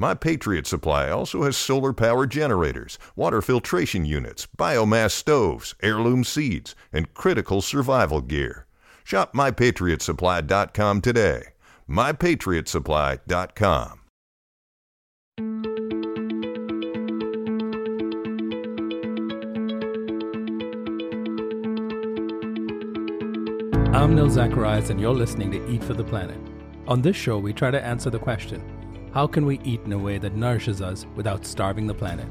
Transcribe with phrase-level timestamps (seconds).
[0.00, 6.76] My Patriot Supply also has solar power generators, water filtration units, biomass stoves, heirloom seeds,
[6.92, 8.66] and critical survival gear.
[9.02, 11.48] Shop mypatriotsupply.com today.
[11.90, 14.00] mypatriotsupply.com.
[23.92, 26.38] I'm Nil Zacharias, and you're listening to Eat for the Planet.
[26.86, 28.62] On this show, we try to answer the question
[29.12, 32.28] how can we eat in a way that nourishes us without starving the planet?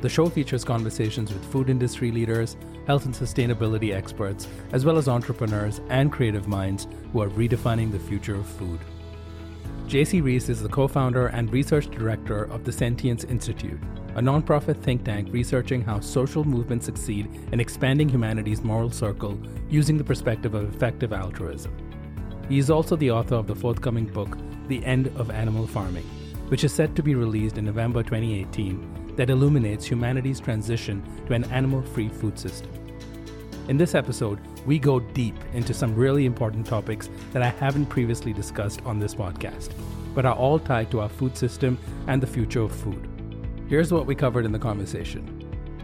[0.00, 2.56] The show features conversations with food industry leaders,
[2.86, 7.98] health and sustainability experts, as well as entrepreneurs and creative minds who are redefining the
[7.98, 8.80] future of food.
[9.86, 13.80] Jacy Reese is the co founder and research director of the Sentience Institute,
[14.14, 19.98] a nonprofit think tank researching how social movements succeed in expanding humanity's moral circle using
[19.98, 21.76] the perspective of effective altruism.
[22.48, 24.36] He is also the author of the forthcoming book,
[24.72, 26.08] The End of Animal Farming,
[26.48, 31.44] which is set to be released in November 2018, that illuminates humanity's transition to an
[31.52, 32.72] animal free food system.
[33.68, 38.32] In this episode, we go deep into some really important topics that I haven't previously
[38.32, 39.72] discussed on this podcast,
[40.14, 43.06] but are all tied to our food system and the future of food.
[43.68, 45.41] Here's what we covered in the conversation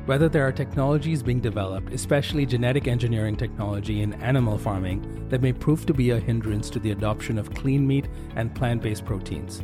[0.08, 5.52] whether there are technologies being developed, especially genetic engineering technology in animal farming, that may
[5.52, 9.62] prove to be a hindrance to the adoption of clean meat and plant based proteins.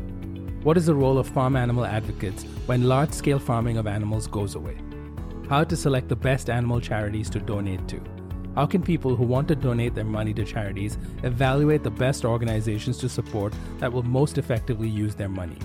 [0.63, 4.55] What is the role of farm animal advocates when large scale farming of animals goes
[4.55, 4.77] away?
[5.49, 8.03] How to select the best animal charities to donate to?
[8.55, 12.99] How can people who want to donate their money to charities evaluate the best organizations
[12.99, 15.57] to support that will most effectively use their money?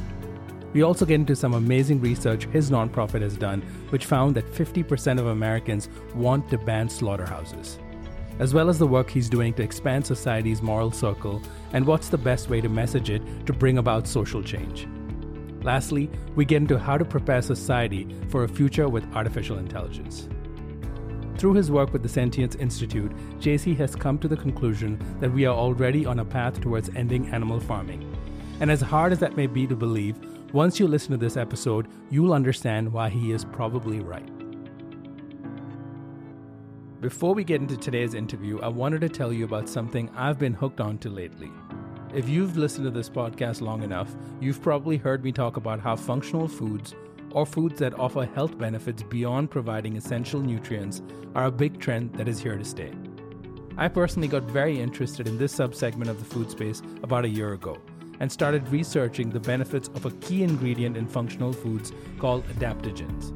[0.73, 5.19] We also get into some amazing research his nonprofit has done, which found that 50%
[5.19, 7.79] of Americans want to ban slaughterhouses,
[8.37, 11.41] as well as the work he's doing to expand society's moral circle
[11.73, 14.87] and what's the best way to message it to bring about social change.
[15.63, 20.29] Lastly, we get into how to prepare society for a future with artificial intelligence.
[21.37, 25.45] Through his work with the Sentience Institute, Jacy has come to the conclusion that we
[25.45, 28.13] are already on a path towards ending animal farming.
[28.59, 30.17] And as hard as that may be to believe,
[30.53, 34.27] once you listen to this episode, you'll understand why he is probably right.
[37.01, 40.53] Before we get into today's interview, I wanted to tell you about something I've been
[40.53, 41.51] hooked on to lately.
[42.13, 45.95] If you've listened to this podcast long enough, you've probably heard me talk about how
[45.95, 46.95] functional foods,
[47.31, 51.03] or foods that offer health benefits beyond providing essential nutrients,
[51.35, 52.91] are a big trend that is here to stay.
[53.77, 57.53] I personally got very interested in this subsegment of the food space about a year
[57.53, 57.77] ago
[58.19, 63.33] and started researching the benefits of a key ingredient in functional foods called adaptogens.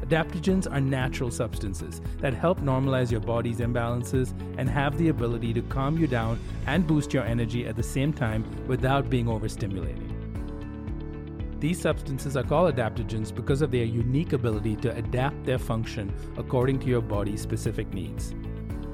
[0.00, 5.62] Adaptogens are natural substances that help normalize your body's imbalances and have the ability to
[5.62, 10.12] calm you down and boost your energy at the same time without being overstimulating.
[11.60, 16.80] These substances are called adaptogens because of their unique ability to adapt their function according
[16.80, 18.34] to your body's specific needs.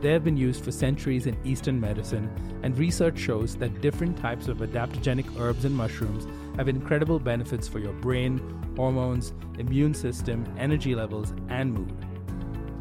[0.00, 2.31] They have been used for centuries in Eastern medicine,
[2.62, 6.26] and research shows that different types of adaptogenic herbs and mushrooms
[6.56, 8.38] have incredible benefits for your brain,
[8.76, 11.92] hormones, immune system, energy levels, and mood.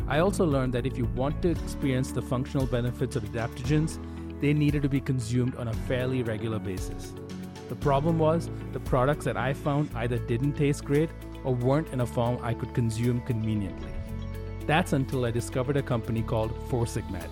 [0.07, 3.99] I also learned that if you want to experience the functional benefits of adaptogens,
[4.39, 7.13] they needed to be consumed on a fairly regular basis.
[7.67, 11.09] The problem was, the products that I found either didn't taste great
[11.43, 13.96] or weren't in a form I could consume conveniently.
[14.67, 17.31] That's until I discovered a company called Four Sigmatic.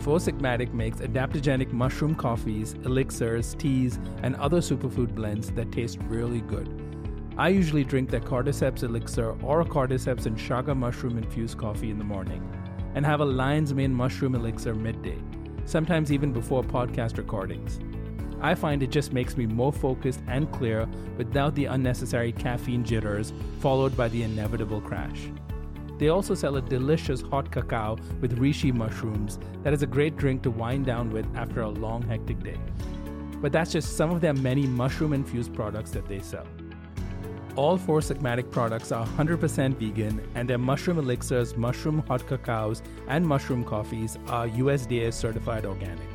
[0.00, 6.40] Four Sigmatic makes adaptogenic mushroom coffees, elixirs, teas, and other superfood blends that taste really
[6.40, 6.68] good.
[7.36, 11.98] I usually drink their Cordyceps elixir or a Cordyceps and chaga mushroom infused coffee in
[11.98, 12.50] the morning,
[12.94, 15.18] and have a lion's mane mushroom elixir midday,
[15.66, 17.78] sometimes even before podcast recordings.
[18.40, 23.34] I find it just makes me more focused and clear without the unnecessary caffeine jitters
[23.60, 25.28] followed by the inevitable crash.
[25.98, 30.42] They also sell a delicious hot cacao with reishi mushrooms that is a great drink
[30.42, 32.58] to wind down with after a long, hectic day.
[33.40, 36.46] but that's just some of their many mushroom infused products that they sell.
[37.54, 43.26] All four Sigmatic products are 100% vegan, and their mushroom elixirs, mushroom hot cacaos, and
[43.26, 46.08] mushroom coffees are USDA certified organic.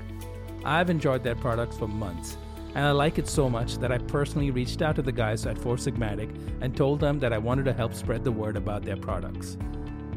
[0.63, 2.37] I've enjoyed their products for months,
[2.73, 5.57] and I like it so much that I personally reached out to the guys at
[5.57, 8.95] Four Sigmatic and told them that I wanted to help spread the word about their
[8.95, 9.57] products.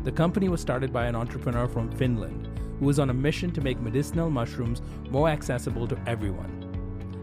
[0.05, 2.49] The company was started by an entrepreneur from Finland
[2.79, 6.61] who was on a mission to make medicinal mushrooms more accessible to everyone.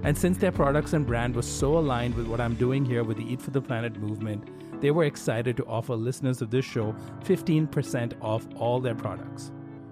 [0.03, 3.17] And since their products and brand was so aligned with what I'm doing here with
[3.17, 4.49] the Eat for the Planet movement,
[4.81, 9.51] they were excited to offer listeners of this show 15% off all their products.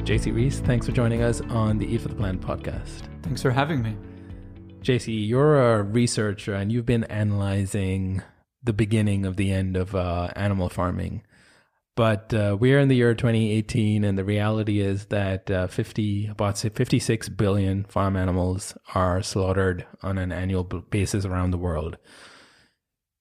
[0.07, 3.09] Jacy Reese, thanks for joining us on the Eat for the Planet podcast.
[3.23, 3.97] Thanks for having me.
[4.79, 8.21] Jacy, you're a researcher and you've been analyzing
[8.63, 11.23] the beginning of the end of uh, animal farming.
[11.97, 16.57] But uh, we're in the year 2018, and the reality is that uh, 50, about
[16.57, 21.97] 56 billion farm animals are slaughtered on an annual basis around the world.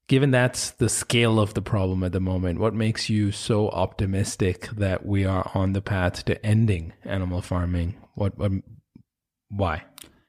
[0.09, 4.69] Given that's the scale of the problem at the moment, what makes you so optimistic
[4.77, 7.97] that we are on the path to ending animal farming?
[8.15, 8.53] What, what
[9.49, 9.85] why?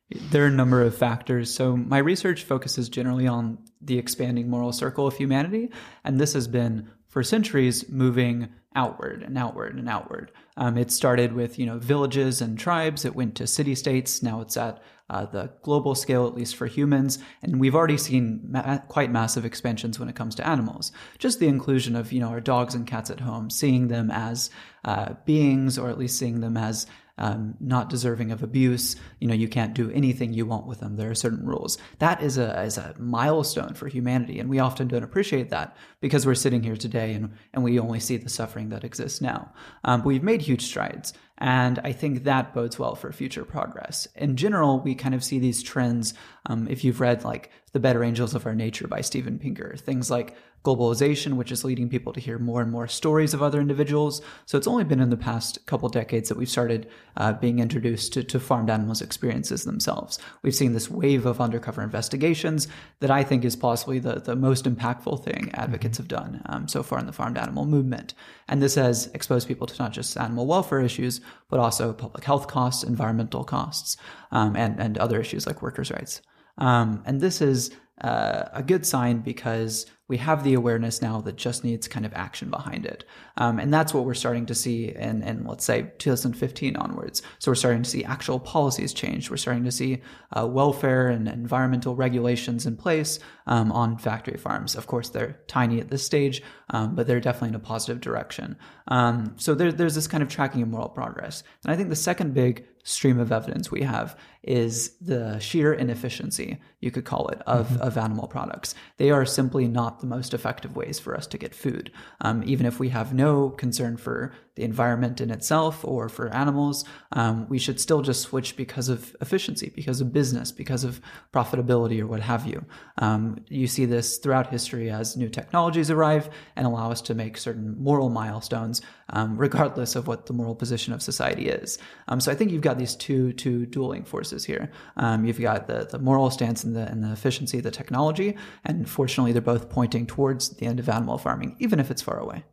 [0.10, 1.54] There are a number of factors.
[1.54, 5.70] So, my research focuses generally on the expanding moral circle of humanity,
[6.04, 10.32] and this has been for centuries moving outward and outward and outward.
[10.56, 13.06] Um, it started with you know villages and tribes.
[13.06, 14.24] It went to city states.
[14.24, 17.20] Now it's at uh, the global scale, at least for humans.
[17.42, 20.92] And we've already seen ma- quite massive expansions when it comes to animals.
[21.18, 24.50] Just the inclusion of you know our dogs and cats at home, seeing them as
[24.86, 26.88] uh, beings, or at least seeing them as
[27.18, 28.96] um, not deserving of abuse.
[29.20, 30.96] You know, you can't do anything you want with them.
[30.96, 31.78] There are certain rules.
[32.00, 36.26] That is a is a milestone for humanity, and we often don't appreciate that because
[36.26, 39.52] we're sitting here today and and we only see the suffering that exists now.
[39.84, 41.14] Um, but we've made huge strides.
[41.38, 44.08] And I think that bodes well for future progress.
[44.16, 46.14] In general, we kind of see these trends.
[46.48, 50.10] Um, if you've read like The Better Angels of Our Nature by Steven Pinker, things
[50.10, 50.36] like
[50.68, 54.22] globalization, which is leading people to hear more and more stories of other individuals.
[54.46, 58.14] So it's only been in the past couple decades that we've started uh, being introduced
[58.14, 60.20] to, to farmed animals' experiences themselves.
[60.42, 62.68] We've seen this wave of undercover investigations
[63.00, 66.84] that I think is possibly the, the most impactful thing advocates have done um, so
[66.84, 68.14] far in the farmed animal movement.
[68.50, 72.48] And this has exposed people to not just animal welfare issues, but also public health
[72.48, 73.98] costs, environmental costs,
[74.32, 76.22] um, and, and other issues like workers' rights.
[76.58, 77.72] Um, and this is
[78.02, 82.14] uh, a good sign because we have the awareness now that just needs kind of
[82.14, 83.04] action behind it.
[83.38, 87.22] Um, and that's what we're starting to see in, in, let's say, 2015 onwards.
[87.40, 89.30] So we're starting to see actual policies change.
[89.30, 90.02] We're starting to see
[90.32, 94.76] uh, welfare and environmental regulations in place um, on factory farms.
[94.76, 98.58] Of course, they're tiny at this stage, um, but they're definitely in a positive direction.
[98.88, 101.44] Um, so there, there's this kind of tracking of moral progress.
[101.64, 106.58] And I think the second big stream of evidence we have is the sheer inefficiency,
[106.80, 107.82] you could call it, of, mm-hmm.
[107.82, 108.74] of animal products.
[108.96, 111.92] They are simply not the most effective ways for us to get food.
[112.22, 116.86] Um, even if we have no concern for the environment in itself or for animals,
[117.12, 121.02] um, we should still just switch because of efficiency, because of business, because of
[121.34, 122.64] profitability or what have you.
[123.00, 127.38] Um, you see this throughout history as new technologies arrive and allow us to make
[127.38, 131.78] certain moral milestones, um, regardless of what the moral position of society is.
[132.08, 134.72] Um, so I think you've got these two two dueling forces here.
[134.98, 138.36] Um, you've got the, the moral stance and the, and the efficiency of the technology,
[138.66, 142.20] and fortunately, they're both pointing towards the end of animal farming, even if it's far
[142.20, 142.44] away.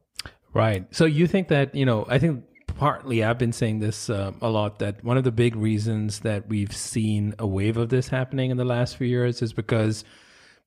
[0.52, 0.86] Right.
[0.94, 2.06] So you think that you know?
[2.08, 2.44] I think
[2.76, 6.48] partly I've been saying this uh, a lot that one of the big reasons that
[6.48, 10.04] we've seen a wave of this happening in the last few years is because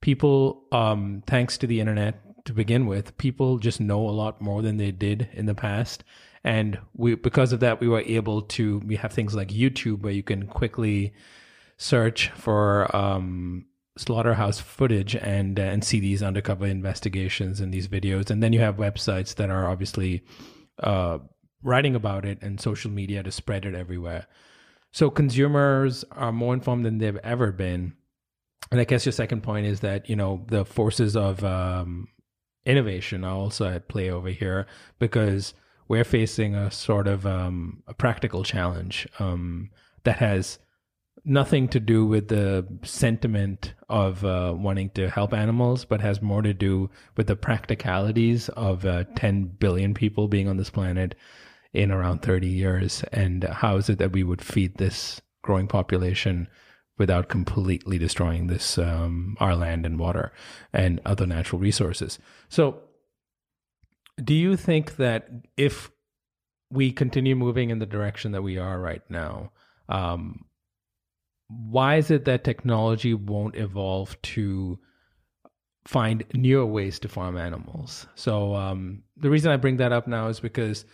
[0.01, 4.61] people, um, thanks to the internet to begin with, people just know a lot more
[4.61, 6.03] than they did in the past.
[6.43, 10.13] And we because of that we were able to we have things like youtube where
[10.13, 11.13] you can quickly
[11.77, 13.65] search for um,
[13.97, 18.29] slaughterhouse footage and uh, and see these undercover investigations and these videos.
[18.29, 20.23] And then you have websites that are obviously
[20.81, 21.19] uh,
[21.63, 24.27] writing about it and social media to spread it everywhere.
[24.91, 27.93] So consumers are more informed than they've ever been.
[28.71, 32.07] And i guess your second point is that you know the forces of um,
[32.67, 34.67] innovation also at play over here
[34.99, 35.53] because
[35.87, 39.69] we're facing a sort of um, a practical challenge um,
[40.03, 40.59] that has
[41.23, 46.41] nothing to do with the sentiment of uh, wanting to help animals, but has more
[46.41, 51.15] to do with the practicalities of uh, 10 billion people being on this planet
[51.73, 53.03] in around 30 years.
[53.11, 56.47] And how is it that we would feed this growing population
[56.97, 60.31] without completely destroying this um, our land and water
[60.73, 62.19] and other natural resources?
[62.49, 62.81] So,
[64.23, 65.91] do you think that if
[66.69, 69.51] we continue moving in the direction that we are right now,
[69.89, 70.45] um,
[71.47, 74.79] why is it that technology won't evolve to
[75.85, 78.05] find newer ways to farm animals?
[78.15, 80.85] So um, the reason I bring that up now is because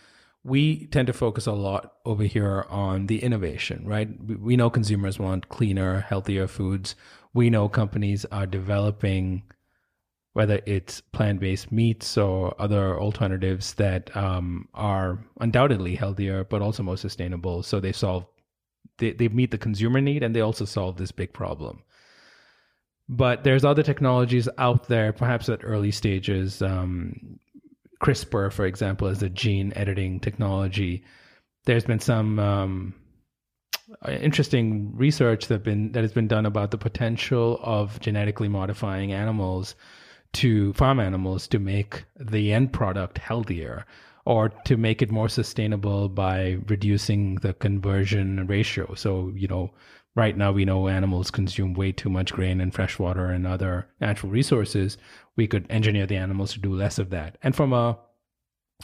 [0.44, 4.08] we tend to focus a lot over here on the innovation, right?
[4.22, 6.94] We know consumers want cleaner, healthier foods.
[7.32, 9.42] We know companies are developing
[10.34, 16.96] whether it's plant-based meats or other alternatives that um, are undoubtedly healthier but also more
[16.96, 18.26] sustainable so they solve
[18.98, 21.82] they, they meet the consumer need and they also solve this big problem
[23.08, 27.38] but there's other technologies out there perhaps at early stages um,
[28.02, 31.04] crispr for example is a gene editing technology
[31.66, 32.94] there's been some um,
[34.08, 39.74] interesting research that been that has been done about the potential of genetically modifying animals
[40.32, 43.86] to farm animals to make the end product healthier
[44.26, 48.94] or to make it more sustainable by reducing the conversion ratio.
[48.94, 49.70] So, you know,
[50.16, 53.88] right now we know animals consume way too much grain and fresh water and other
[54.00, 54.96] natural resources.
[55.36, 57.38] We could engineer the animals to do less of that.
[57.42, 57.98] And from a,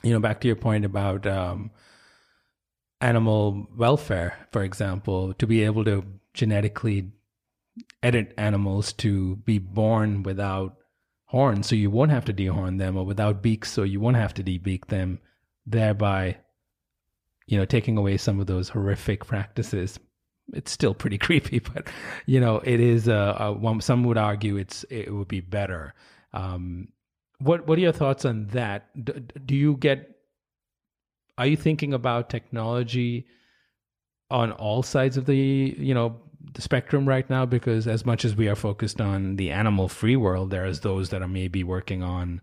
[0.02, 1.70] you know, back to your point about um,
[3.00, 7.12] animal welfare, for example, to be able to genetically
[8.02, 10.76] edit animals to be born without
[11.26, 14.34] horns, so you won't have to dehorn them, or without beaks, so you won't have
[14.34, 15.20] to debeak them
[15.66, 16.36] thereby
[17.46, 19.98] you know taking away some of those horrific practices
[20.54, 21.88] it's still pretty creepy but
[22.26, 25.94] you know it is uh, uh one, some would argue it's it would be better.
[26.32, 26.88] Um
[27.38, 28.88] what what are your thoughts on that?
[29.02, 29.12] Do,
[29.44, 30.16] do you get
[31.38, 33.26] are you thinking about technology
[34.30, 36.20] on all sides of the you know
[36.52, 37.46] the spectrum right now?
[37.46, 41.22] Because as much as we are focused on the animal free world there's those that
[41.22, 42.40] are maybe working on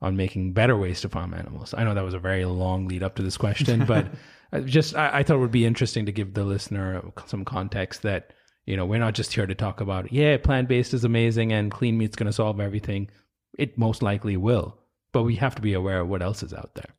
[0.00, 1.74] on making better ways to farm animals?
[1.76, 4.06] I know that was a very long lead up to this question, but
[4.64, 8.32] just I, I, thought it would be interesting to give the listener some context that
[8.66, 11.70] you know we're not just here to talk about yeah plant based is amazing and
[11.70, 13.10] clean meat's going to solve everything.
[13.58, 14.78] It most likely will,
[15.12, 16.94] but we have to be aware of what else is out there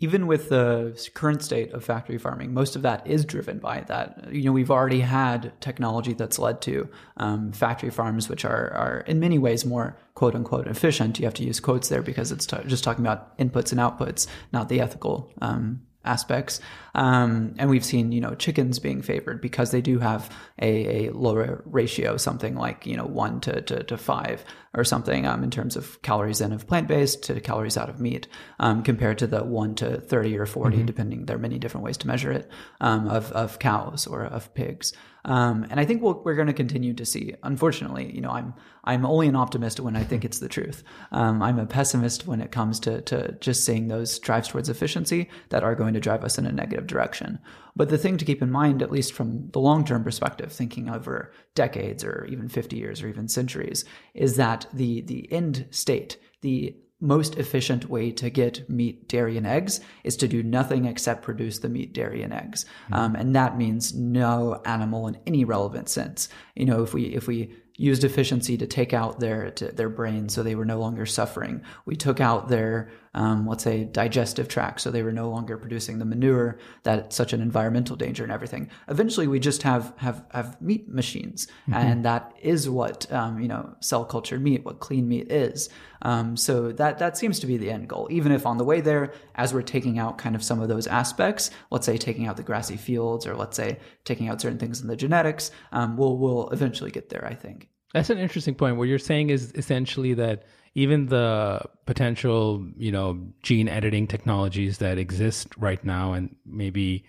[0.00, 4.32] even with the current state of factory farming, most of that is driven by that.
[4.32, 9.00] You know, we've already had technology that's led to um, factory farms, which are, are
[9.06, 11.18] in many ways more quote unquote efficient.
[11.18, 14.26] You have to use quotes there because it's t- just talking about inputs and outputs,
[14.52, 16.60] not the ethical um, aspects.
[16.94, 21.12] Um, and we've seen, you know, chickens being favored because they do have a, a
[21.12, 25.50] lower ratio, something like, you know, one to, to, to five or something um, in
[25.50, 28.26] terms of calories in of plant based to calories out of meat
[28.58, 30.86] um, compared to the one to 30 or 40, mm-hmm.
[30.86, 31.26] depending.
[31.26, 32.50] There are many different ways to measure it
[32.80, 34.92] um, of, of cows or of pigs.
[35.28, 37.34] Um, and I think we we are going to continue to see.
[37.42, 38.54] Unfortunately, you know, I'm
[38.84, 40.82] I'm only an optimist when I think it's the truth.
[41.12, 45.28] Um, I'm a pessimist when it comes to to just seeing those drives towards efficiency
[45.50, 47.38] that are going to drive us in a negative direction.
[47.76, 50.88] But the thing to keep in mind, at least from the long term perspective, thinking
[50.88, 56.16] over decades or even 50 years or even centuries, is that the the end state,
[56.40, 61.22] the most efficient way to get meat, dairy, and eggs is to do nothing except
[61.22, 62.64] produce the meat, dairy, and eggs.
[62.64, 62.94] Mm-hmm.
[62.94, 66.28] Um, and that means no animal in any relevant sense.
[66.56, 70.28] You know, if we if we used efficiency to take out their to, their brain
[70.28, 71.62] so they were no longer suffering.
[71.86, 75.98] We took out their um, let's say digestive tract so they were no longer producing
[75.98, 78.70] the manure that's such an environmental danger and everything.
[78.86, 81.74] Eventually, we just have have have meat machines, mm-hmm.
[81.74, 85.68] and that is what um, you know cell cultured meat, what clean meat is.
[86.02, 88.06] Um, so that that seems to be the end goal.
[88.08, 90.86] Even if on the way there, as we're taking out kind of some of those
[90.86, 94.80] aspects, let's say taking out the grassy fields, or let's say taking out certain things
[94.80, 97.26] in the genetics, um, we'll we'll eventually get there.
[97.26, 97.68] I think.
[97.94, 98.76] That's an interesting point.
[98.76, 100.44] What you're saying is essentially that
[100.78, 107.04] even the potential, you know, gene editing technologies that exist right now, and maybe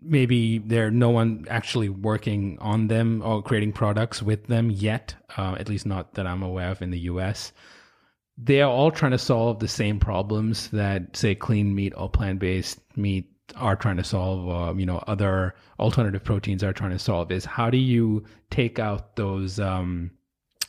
[0.00, 5.56] maybe there no one actually working on them or creating products with them yet, uh,
[5.58, 7.52] at least not that I'm aware of in the U.S.
[8.38, 12.80] They are all trying to solve the same problems that, say, clean meat or plant-based
[12.96, 17.44] meat are trying to solve, you know, other alternative proteins are trying to solve is
[17.44, 20.12] how do you take out those, um,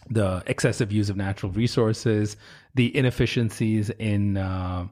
[0.10, 2.36] the excessive use of natural resources,
[2.76, 4.88] the inefficiencies in, uh,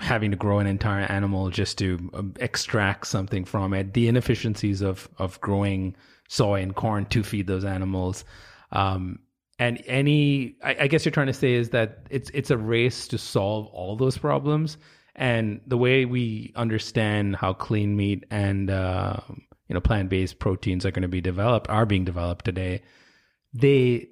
[0.00, 4.82] having to grow an entire animal just to um, extract something from it, the inefficiencies
[4.82, 5.94] of of growing
[6.28, 8.24] soy and corn to feed those animals.
[8.72, 9.20] Um,
[9.58, 13.08] and any, I, I guess you're trying to say is that it's it's a race
[13.08, 14.78] to solve all those problems.
[15.16, 19.16] And the way we understand how clean meat and uh,
[19.68, 22.82] you know plant based proteins are going to be developed are being developed today,
[23.52, 24.08] they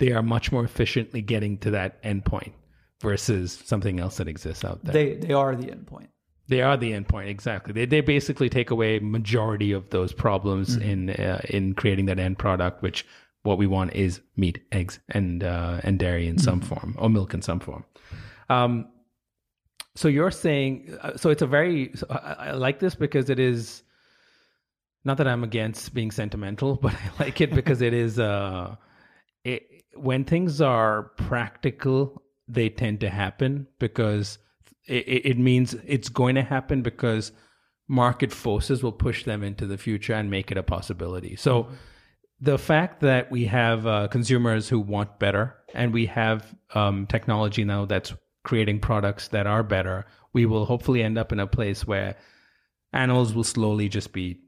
[0.00, 2.52] they are much more efficiently getting to that endpoint
[3.00, 4.92] versus something else that exists out there.
[4.92, 6.08] They they are the endpoint.
[6.48, 7.72] They are the endpoint exactly.
[7.72, 10.90] They they basically take away majority of those problems Mm-hmm.
[10.90, 13.06] in uh, in creating that end product, which
[13.42, 16.44] what we want is meat, eggs, and uh, and dairy in Mm-hmm.
[16.44, 17.84] some form or milk in some form.
[18.48, 18.88] Um,
[19.94, 23.38] so you're saying uh, so it's a very so I, I like this because it
[23.38, 23.82] is
[25.04, 28.74] not that I'm against being sentimental, but I like it because it is uh
[29.44, 34.38] it when things are practical, they tend to happen because
[34.86, 37.32] it, it means it's going to happen because
[37.88, 41.36] market forces will push them into the future and make it a possibility.
[41.36, 41.68] So
[42.40, 47.64] the fact that we have uh, consumers who want better and we have um, technology
[47.64, 51.86] now that's creating products that are better, we will hopefully end up in a place
[51.86, 52.16] where
[52.92, 54.40] animals will slowly just be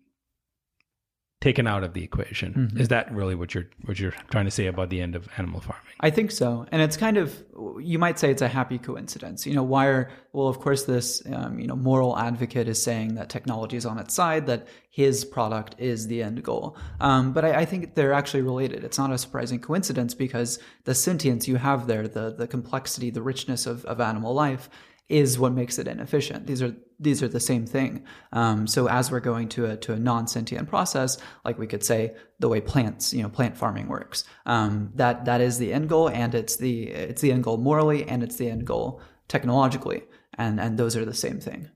[1.42, 2.72] taken out of the equation.
[2.76, 5.61] Is that really what you're what you're trying to say about the end of animal
[5.61, 5.82] farming?
[6.00, 7.44] I think so, and it's kind of
[7.80, 9.46] you might say it's a happy coincidence.
[9.46, 13.16] You know, why are well, of course, this um, you know moral advocate is saying
[13.16, 16.76] that technology is on its side, that his product is the end goal.
[17.00, 18.84] Um, but I, I think they're actually related.
[18.84, 23.22] It's not a surprising coincidence because the sentience you have there, the the complexity, the
[23.22, 24.70] richness of, of animal life,
[25.09, 26.47] is what makes it inefficient.
[26.47, 28.04] These are these are the same thing.
[28.32, 31.85] Um, so as we're going to a to a non sentient process, like we could
[31.85, 35.88] say the way plants, you know, plant farming works, um, that that is the end
[35.88, 40.02] goal, and it's the it's the end goal morally, and it's the end goal technologically,
[40.38, 41.68] and and those are the same thing.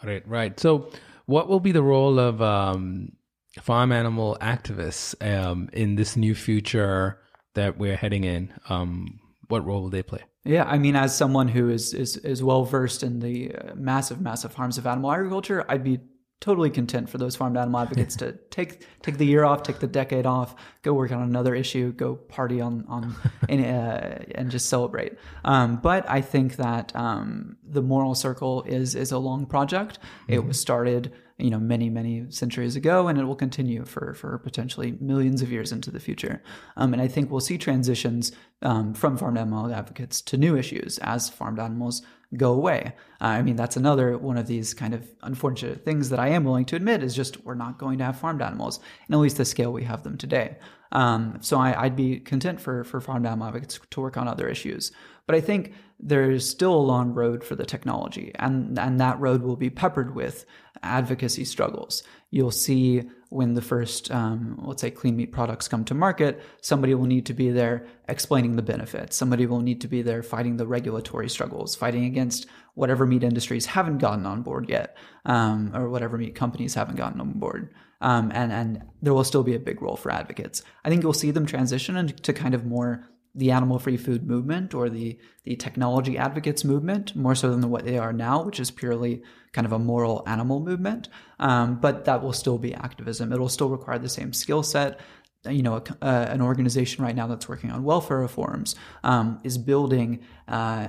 [0.00, 0.26] Got it.
[0.26, 0.58] Right.
[0.58, 0.90] So,
[1.26, 3.12] what will be the role of um,
[3.60, 7.20] farm animal activists um, in this new future
[7.54, 8.52] that we're heading in?
[8.68, 10.22] Um, what role will they play?
[10.44, 14.20] Yeah, I mean, as someone who is is is well versed in the uh, massive,
[14.20, 16.00] massive harms of animal agriculture, I'd be
[16.40, 19.86] totally content for those farmed animal advocates to take take the year off, take the
[19.86, 23.14] decade off, go work on another issue, go party on on
[23.50, 25.18] and, uh, and just celebrate.
[25.44, 29.98] Um, but I think that um, the moral circle is is a long project.
[30.26, 34.38] It was started you know many many centuries ago and it will continue for for
[34.38, 36.42] potentially millions of years into the future.
[36.76, 40.98] Um, and i think we'll see transitions um, from farmed animal advocates to new issues
[40.98, 42.02] as farmed animals
[42.36, 42.92] go away.
[43.20, 46.44] Uh, i mean that's another one of these kind of unfortunate things that i am
[46.44, 49.36] willing to admit is just we're not going to have farmed animals in at least
[49.36, 50.56] the scale we have them today.
[50.92, 54.48] Um, so I, I'd be content for for farmed animal advocates to work on other
[54.48, 54.92] issues.
[55.26, 59.42] But I think there's still a long road for the technology, and, and that road
[59.42, 60.44] will be peppered with
[60.82, 62.02] advocacy struggles.
[62.30, 66.94] You'll see when the first, um, let's say, clean meat products come to market, somebody
[66.94, 69.16] will need to be there explaining the benefits.
[69.16, 73.66] Somebody will need to be there fighting the regulatory struggles, fighting against whatever meat industries
[73.66, 77.72] haven't gotten on board yet, um, or whatever meat companies haven't gotten on board.
[78.00, 80.62] Um, and, and there will still be a big role for advocates.
[80.84, 84.74] I think you'll see them transition into kind of more the animal free food movement
[84.74, 88.70] or the the technology advocates movement more so than what they are now, which is
[88.70, 91.08] purely kind of a moral animal movement.
[91.38, 93.32] Um, but that will still be activism.
[93.32, 95.00] It'll still require the same skill set.
[95.48, 99.56] You know, a, uh, an organization right now that's working on welfare reforms um, is
[99.56, 100.88] building uh,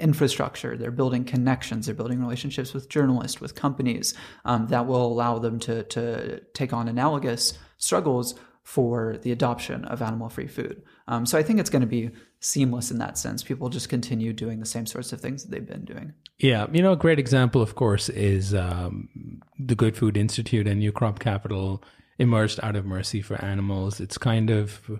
[0.00, 0.78] infrastructure.
[0.78, 1.84] They're building connections.
[1.84, 4.14] They're building relationships with journalists, with companies
[4.46, 10.00] um, that will allow them to to take on analogous struggles for the adoption of
[10.00, 10.82] animal free food.
[11.08, 13.42] Um, so I think it's going to be seamless in that sense.
[13.42, 16.12] People just continue doing the same sorts of things that they've been doing.
[16.38, 20.80] Yeah, you know, a great example, of course, is um, the Good Food Institute and
[20.80, 21.82] New Crop Capital
[22.18, 24.00] emerged out of mercy for animals.
[24.00, 24.90] It's kind of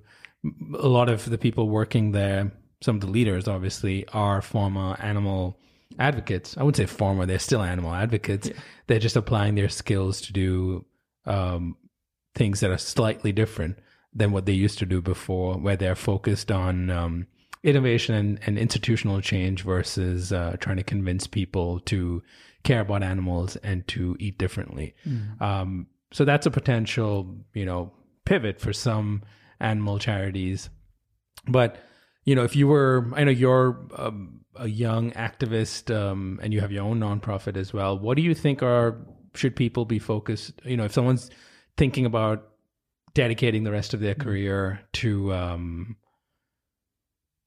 [0.78, 5.58] a lot of the people working there, some of the leaders, obviously, are former animal
[5.98, 6.56] advocates.
[6.56, 8.50] I wouldn't say former; they're still animal advocates.
[8.86, 10.84] They're just applying their skills to do
[11.24, 11.76] um,
[12.34, 13.78] things that are slightly different
[14.16, 17.26] than what they used to do before, where they're focused on um,
[17.62, 22.22] innovation and, and, institutional change versus uh, trying to convince people to
[22.64, 24.94] care about animals and to eat differently.
[25.06, 25.40] Mm.
[25.42, 27.92] Um, so that's a potential, you know,
[28.24, 29.22] pivot for some
[29.60, 30.70] animal charities.
[31.46, 31.78] But
[32.24, 36.60] you know, if you were, I know you're um, a young activist um, and you
[36.60, 37.98] have your own nonprofit as well.
[37.98, 38.98] What do you think are
[39.34, 40.60] should people be focused?
[40.64, 41.30] You know, if someone's
[41.76, 42.48] thinking about
[43.16, 45.96] dedicating the rest of their career to um,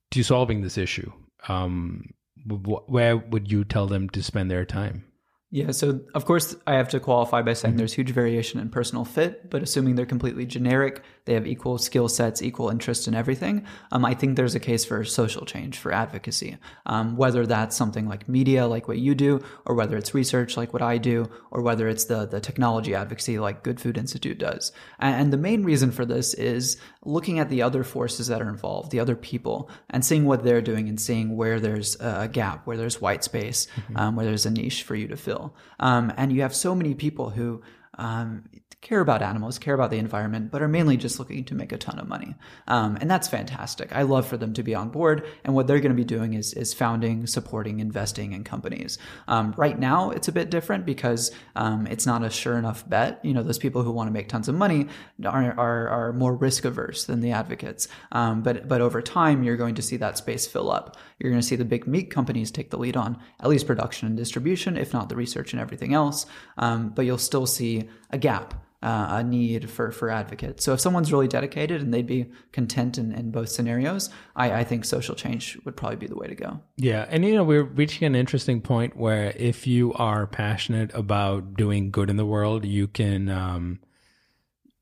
[0.10, 1.12] to solving this issue.
[1.48, 2.10] Um,
[2.44, 5.06] wh- where would you tell them to spend their time?
[5.52, 7.80] Yeah, so of course I have to qualify by saying mm-hmm.
[7.80, 12.08] there's huge variation in personal fit, but assuming they're completely generic, they have equal skill
[12.08, 13.66] sets, equal interest in everything.
[13.92, 18.08] Um, I think there's a case for social change, for advocacy, um, whether that's something
[18.08, 21.64] like media, like what you do, or whether it's research, like what I do, or
[21.64, 24.72] whether it's the the technology advocacy, like Good Food Institute does.
[25.00, 28.50] And, and the main reason for this is looking at the other forces that are
[28.50, 32.68] involved, the other people, and seeing what they're doing, and seeing where there's a gap,
[32.68, 33.98] where there's white space, mm-hmm.
[33.98, 35.56] um, where there's a niche for you to fill.
[35.80, 37.62] Um, and you have so many people who
[37.98, 38.44] um,
[38.82, 41.78] care about animals, care about the environment, but are mainly just looking to make a
[41.78, 42.34] ton of money.
[42.68, 43.94] Um, and that's fantastic.
[43.94, 45.28] I love for them to be on board.
[45.44, 48.98] And what they're going to be doing is, is founding, supporting, investing in companies.
[49.28, 53.20] Um, right now, it's a bit different because um, it's not a sure enough bet.
[53.24, 54.88] You know, those people who want to make tons of money
[55.26, 57.90] are, are, are more risk averse than the advocates.
[58.14, 60.96] Um, but, but over time, you're going to see that space fill up.
[61.20, 64.08] You're going to see the big meat companies take the lead on at least production
[64.08, 66.26] and distribution, if not the research and everything else.
[66.58, 70.64] Um, but you'll still see a gap uh, a need for for advocates.
[70.64, 74.64] So if someone's really dedicated and they'd be content in, in both scenarios, I, I
[74.64, 76.62] think social change would probably be the way to go.
[76.78, 81.56] Yeah, and you know we're reaching an interesting point where if you are passionate about
[81.56, 83.30] doing good in the world, you can.
[83.30, 83.80] Um,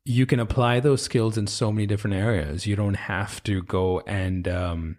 [0.10, 2.65] you can apply those skills in so many different areas.
[2.65, 4.97] You don't have to go and, um,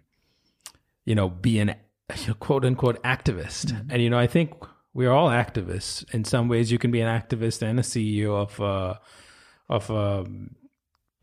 [1.03, 1.73] you know, be an
[2.39, 3.71] quote unquote activist.
[3.71, 3.89] Mm-hmm.
[3.89, 4.53] And, you know, I think
[4.99, 6.03] we're all activists.
[6.13, 8.95] In some ways, you can be an activist and a CEO of uh,
[9.69, 10.25] of a,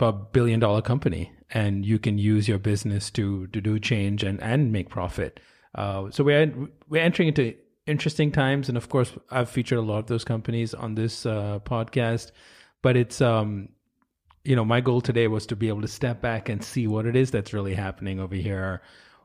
[0.02, 4.42] a billion dollar company, and you can use your business to to do change and
[4.42, 5.40] and make profit.
[5.74, 6.50] Uh, so we're
[6.88, 7.54] we're entering into
[7.86, 11.58] interesting times, and of course, I've featured a lot of those companies on this uh,
[11.62, 12.30] podcast.
[12.80, 13.68] But it's um,
[14.42, 17.04] you know, my goal today was to be able to step back and see what
[17.04, 18.80] it is that's really happening over here.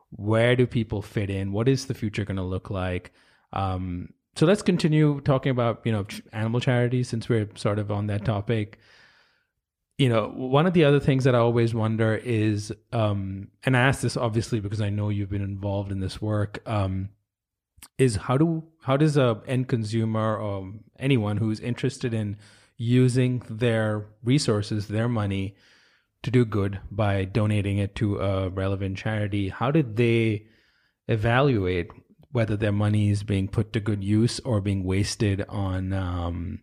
[0.09, 1.53] Where do people fit in?
[1.53, 3.13] What is the future going to look like?
[3.53, 8.07] Um, so let's continue talking about you know animal charities since we're sort of on
[8.07, 8.79] that topic.
[9.97, 13.81] You know one of the other things that i always wonder is um and i
[13.81, 17.09] ask this obviously because i know you've been involved in this work um
[17.99, 22.35] is how do how does a end consumer or anyone who's interested in
[22.77, 25.55] using their resources their money
[26.23, 30.47] to do good by donating it to a relevant charity how did they
[31.09, 31.91] evaluate
[32.31, 36.61] whether their money is being put to good use or being wasted on um,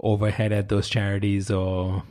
[0.00, 2.02] overhead at those charities or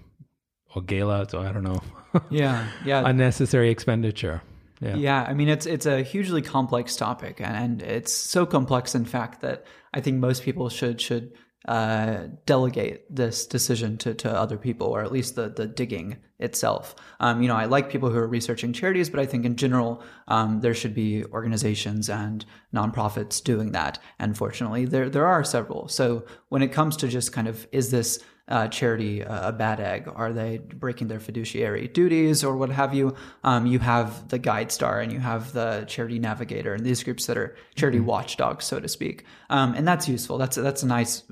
[0.75, 1.81] or galas or I don't know.
[2.29, 3.03] yeah, yeah.
[3.05, 4.41] Unnecessary expenditure.
[4.81, 4.95] Yeah.
[4.95, 9.41] yeah, I mean it's it's a hugely complex topic, and it's so complex, in fact,
[9.41, 11.33] that I think most people should should
[11.67, 16.95] uh, delegate this decision to, to other people, or at least the the digging itself.
[17.21, 20.03] Um, you know, I like people who are researching charities, but I think in general
[20.27, 23.99] um, there should be organizations and nonprofits doing that.
[24.19, 25.87] And fortunately, there there are several.
[25.87, 30.09] So when it comes to just kind of is this uh, charity a bad egg?
[30.13, 33.15] Are they breaking their fiduciary duties or what have you?
[33.43, 37.25] Um, you have the Guide Star and you have the Charity Navigator and these groups
[37.27, 38.07] that are charity mm-hmm.
[38.07, 39.25] watchdogs, so to speak.
[39.49, 40.37] Um, and that's useful.
[40.37, 41.23] That's that's a nice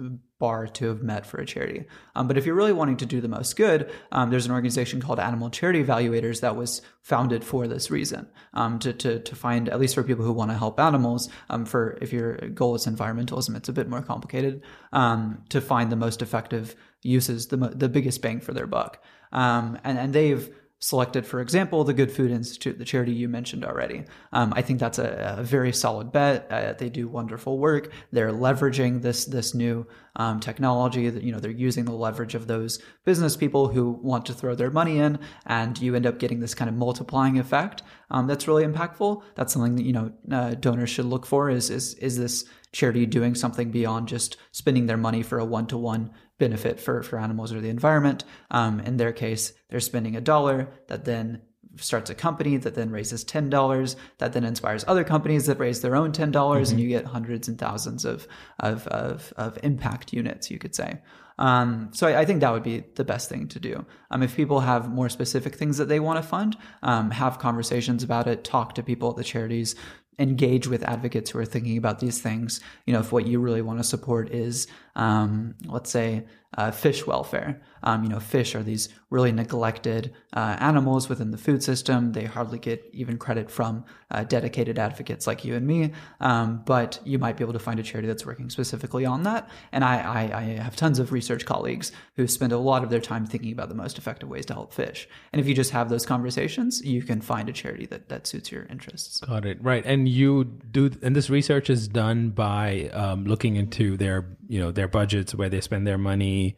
[0.42, 1.86] bar to have met for a charity.
[2.16, 5.00] Um, but if you're really wanting to do the most good, um, there's an organization
[5.00, 9.70] called Animal Charity Evaluators that was founded for this reason um, to, to, to find,
[9.70, 12.88] at least for people who want to help animals, um, for if your goal is
[12.88, 17.90] environmentalism, it's a bit more complicated, um, to find the most effective uses, the, the
[17.90, 19.04] biggest bang for their buck.
[19.32, 20.50] Um, and, and they've
[20.82, 24.04] selected, for example, the Good Food Institute, the charity you mentioned already.
[24.34, 26.48] Um, I think that's a, a very solid bet.
[26.50, 27.94] Uh, they do wonderful work.
[28.12, 31.10] They're leveraging this this new um, technology.
[31.10, 34.56] That you know they're using the leverage of those business people who want to throw
[34.56, 37.84] their money in, and you end up getting this kind of multiplying effect.
[38.10, 39.22] Um, that's really impactful.
[39.36, 41.50] That's something that you know uh, donors should look for.
[41.50, 45.68] Is is is this charity doing something beyond just spending their money for a one
[45.68, 48.26] to one benefit for, for animals or the environment.
[48.50, 51.44] Um, in their case, they're spending a dollar that then
[51.78, 55.96] starts a company that then raises $10 that then inspires other companies that raise their
[55.96, 56.72] own $10 mm-hmm.
[56.72, 58.28] and you get hundreds and thousands of,
[58.60, 61.00] of, of, of impact units, you could say.
[61.38, 63.86] Um, so I, I, think that would be the best thing to do.
[64.12, 68.04] Um, if people have more specific things that they want to fund, um, have conversations
[68.04, 69.76] about it, talk to people at the charities,
[70.20, 72.60] engage with advocates who are thinking about these things.
[72.86, 76.26] You know, if what you really want to support is, um, let's say,
[76.58, 77.62] uh, fish welfare.
[77.84, 82.12] Um, you know, fish are these really neglected uh, animals within the food system.
[82.12, 85.92] They hardly get even credit from uh, dedicated advocates like you and me.
[86.20, 89.50] Um, but you might be able to find a charity that's working specifically on that.
[89.72, 93.00] And I, I, I, have tons of research colleagues who spend a lot of their
[93.00, 95.08] time thinking about the most effective ways to help fish.
[95.32, 98.52] And if you just have those conversations, you can find a charity that, that suits
[98.52, 99.22] your interests.
[99.22, 99.64] Got it.
[99.64, 99.84] Right.
[99.86, 104.72] And you do, and this research is done by um, looking into their, you know,
[104.72, 106.56] their budgets, where they spend their money,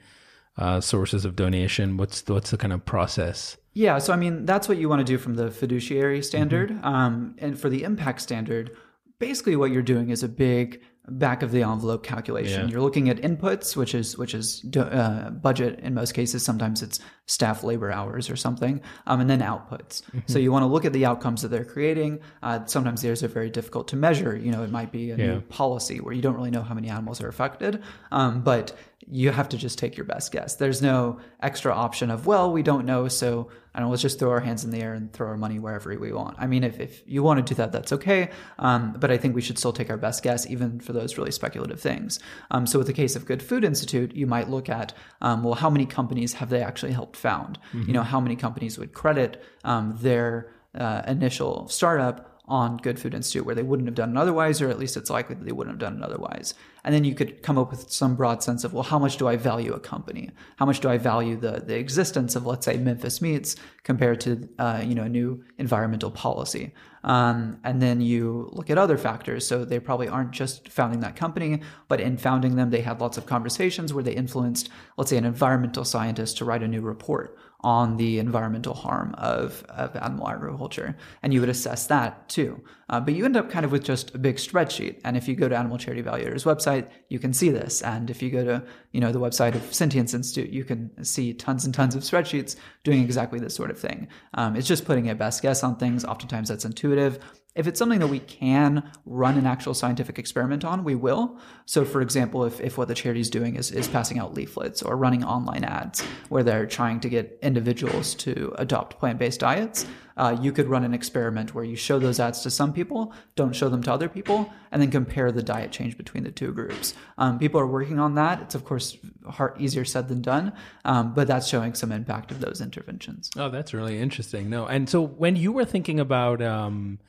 [0.57, 1.97] uh, sources of donation?
[1.97, 3.57] What's the, what's the kind of process?
[3.73, 6.85] Yeah, so I mean that's what you want to do from the fiduciary standard, mm-hmm.
[6.85, 8.71] um, and for the impact standard,
[9.19, 12.67] basically what you're doing is a big back of the envelope calculation.
[12.67, 12.71] Yeah.
[12.71, 16.43] You're looking at inputs, which is which is uh, budget in most cases.
[16.43, 20.01] Sometimes it's staff labor hours or something, um, and then outputs.
[20.03, 20.19] Mm-hmm.
[20.27, 22.19] So you want to look at the outcomes that they're creating.
[22.41, 24.35] Uh, sometimes theirs are very difficult to measure.
[24.35, 25.25] You know, it might be a yeah.
[25.25, 28.75] new policy where you don't really know how many animals are affected, um, but
[29.11, 30.55] you have to just take your best guess.
[30.55, 34.19] There's no extra option of well, we don't know, so I don't know, let's just
[34.19, 36.37] throw our hands in the air and throw our money wherever we want.
[36.39, 38.29] I mean, if, if you want to do that, that's okay.
[38.59, 41.31] Um, but I think we should still take our best guess, even for those really
[41.31, 42.19] speculative things.
[42.51, 45.55] Um, so, with the case of Good Food Institute, you might look at, um, well,
[45.55, 47.57] how many companies have they actually helped found?
[47.73, 47.87] Mm-hmm.
[47.87, 53.13] You know, how many companies would credit um, their uh, initial startup on Good Food
[53.13, 55.51] Institute where they wouldn't have done it otherwise, or at least it's likely that they
[55.51, 56.53] wouldn't have done it otherwise.
[56.83, 59.27] And then you could come up with some broad sense of, well, how much do
[59.27, 60.29] I value a company?
[60.57, 64.49] How much do I value the, the existence of, let's say, Memphis Meats compared to,
[64.59, 66.73] uh, you know, a new environmental policy?
[67.05, 69.47] Um, and then you look at other factors.
[69.47, 73.17] So they probably aren't just founding that company, but in founding them, they had lots
[73.17, 77.37] of conversations where they influenced, let's say, an environmental scientist to write a new report
[77.63, 80.95] on the environmental harm of, of animal agriculture.
[81.21, 82.61] And you would assess that too.
[82.89, 84.99] Uh, but you end up kind of with just a big spreadsheet.
[85.05, 87.81] And if you go to Animal Charity Evaluator's website, you can see this.
[87.81, 91.33] And if you go to, you know, the website of Sentience Institute, you can see
[91.33, 94.07] tons and tons of spreadsheets doing exactly this sort of thing.
[94.33, 96.03] Um, it's just putting a best guess on things.
[96.03, 97.19] Oftentimes that's intuitive.
[97.55, 101.37] If it's something that we can run an actual scientific experiment on, we will.
[101.65, 104.81] So, for example, if, if what the charity is doing is, is passing out leaflets
[104.81, 109.85] or running online ads where they're trying to get individuals to adopt plant based diets,
[110.17, 113.55] uh, you could run an experiment where you show those ads to some people, don't
[113.55, 116.95] show them to other people, and then compare the diet change between the two groups.
[117.17, 118.41] Um, people are working on that.
[118.41, 120.53] It's, of course, hard, easier said than done,
[120.85, 123.29] um, but that's showing some impact of those interventions.
[123.37, 124.49] Oh, that's really interesting.
[124.49, 126.99] No, and so when you were thinking about, um,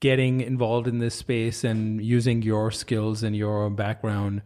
[0.00, 4.42] getting involved in this space and using your skills and your background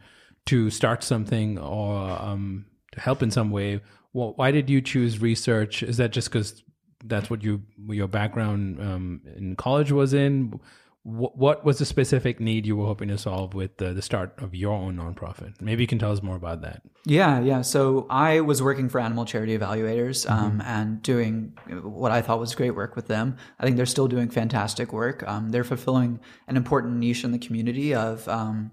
[0.47, 3.81] to start something or um, to help in some way.
[4.13, 5.83] Well, why did you choose research?
[5.83, 6.63] Is that just because
[7.05, 10.61] that's what you your background um, in college was in?
[11.05, 14.55] What was the specific need you were hoping to solve with the, the start of
[14.55, 15.61] your own nonprofit?
[15.61, 16.81] Maybe you can tell us more about that.
[17.05, 17.61] Yeah, yeah.
[17.61, 20.61] So I was working for Animal Charity Evaluators um, mm-hmm.
[20.63, 23.37] and doing what I thought was great work with them.
[23.61, 25.23] I think they're still doing fantastic work.
[25.29, 28.73] Um, they're fulfilling an important niche in the community of um,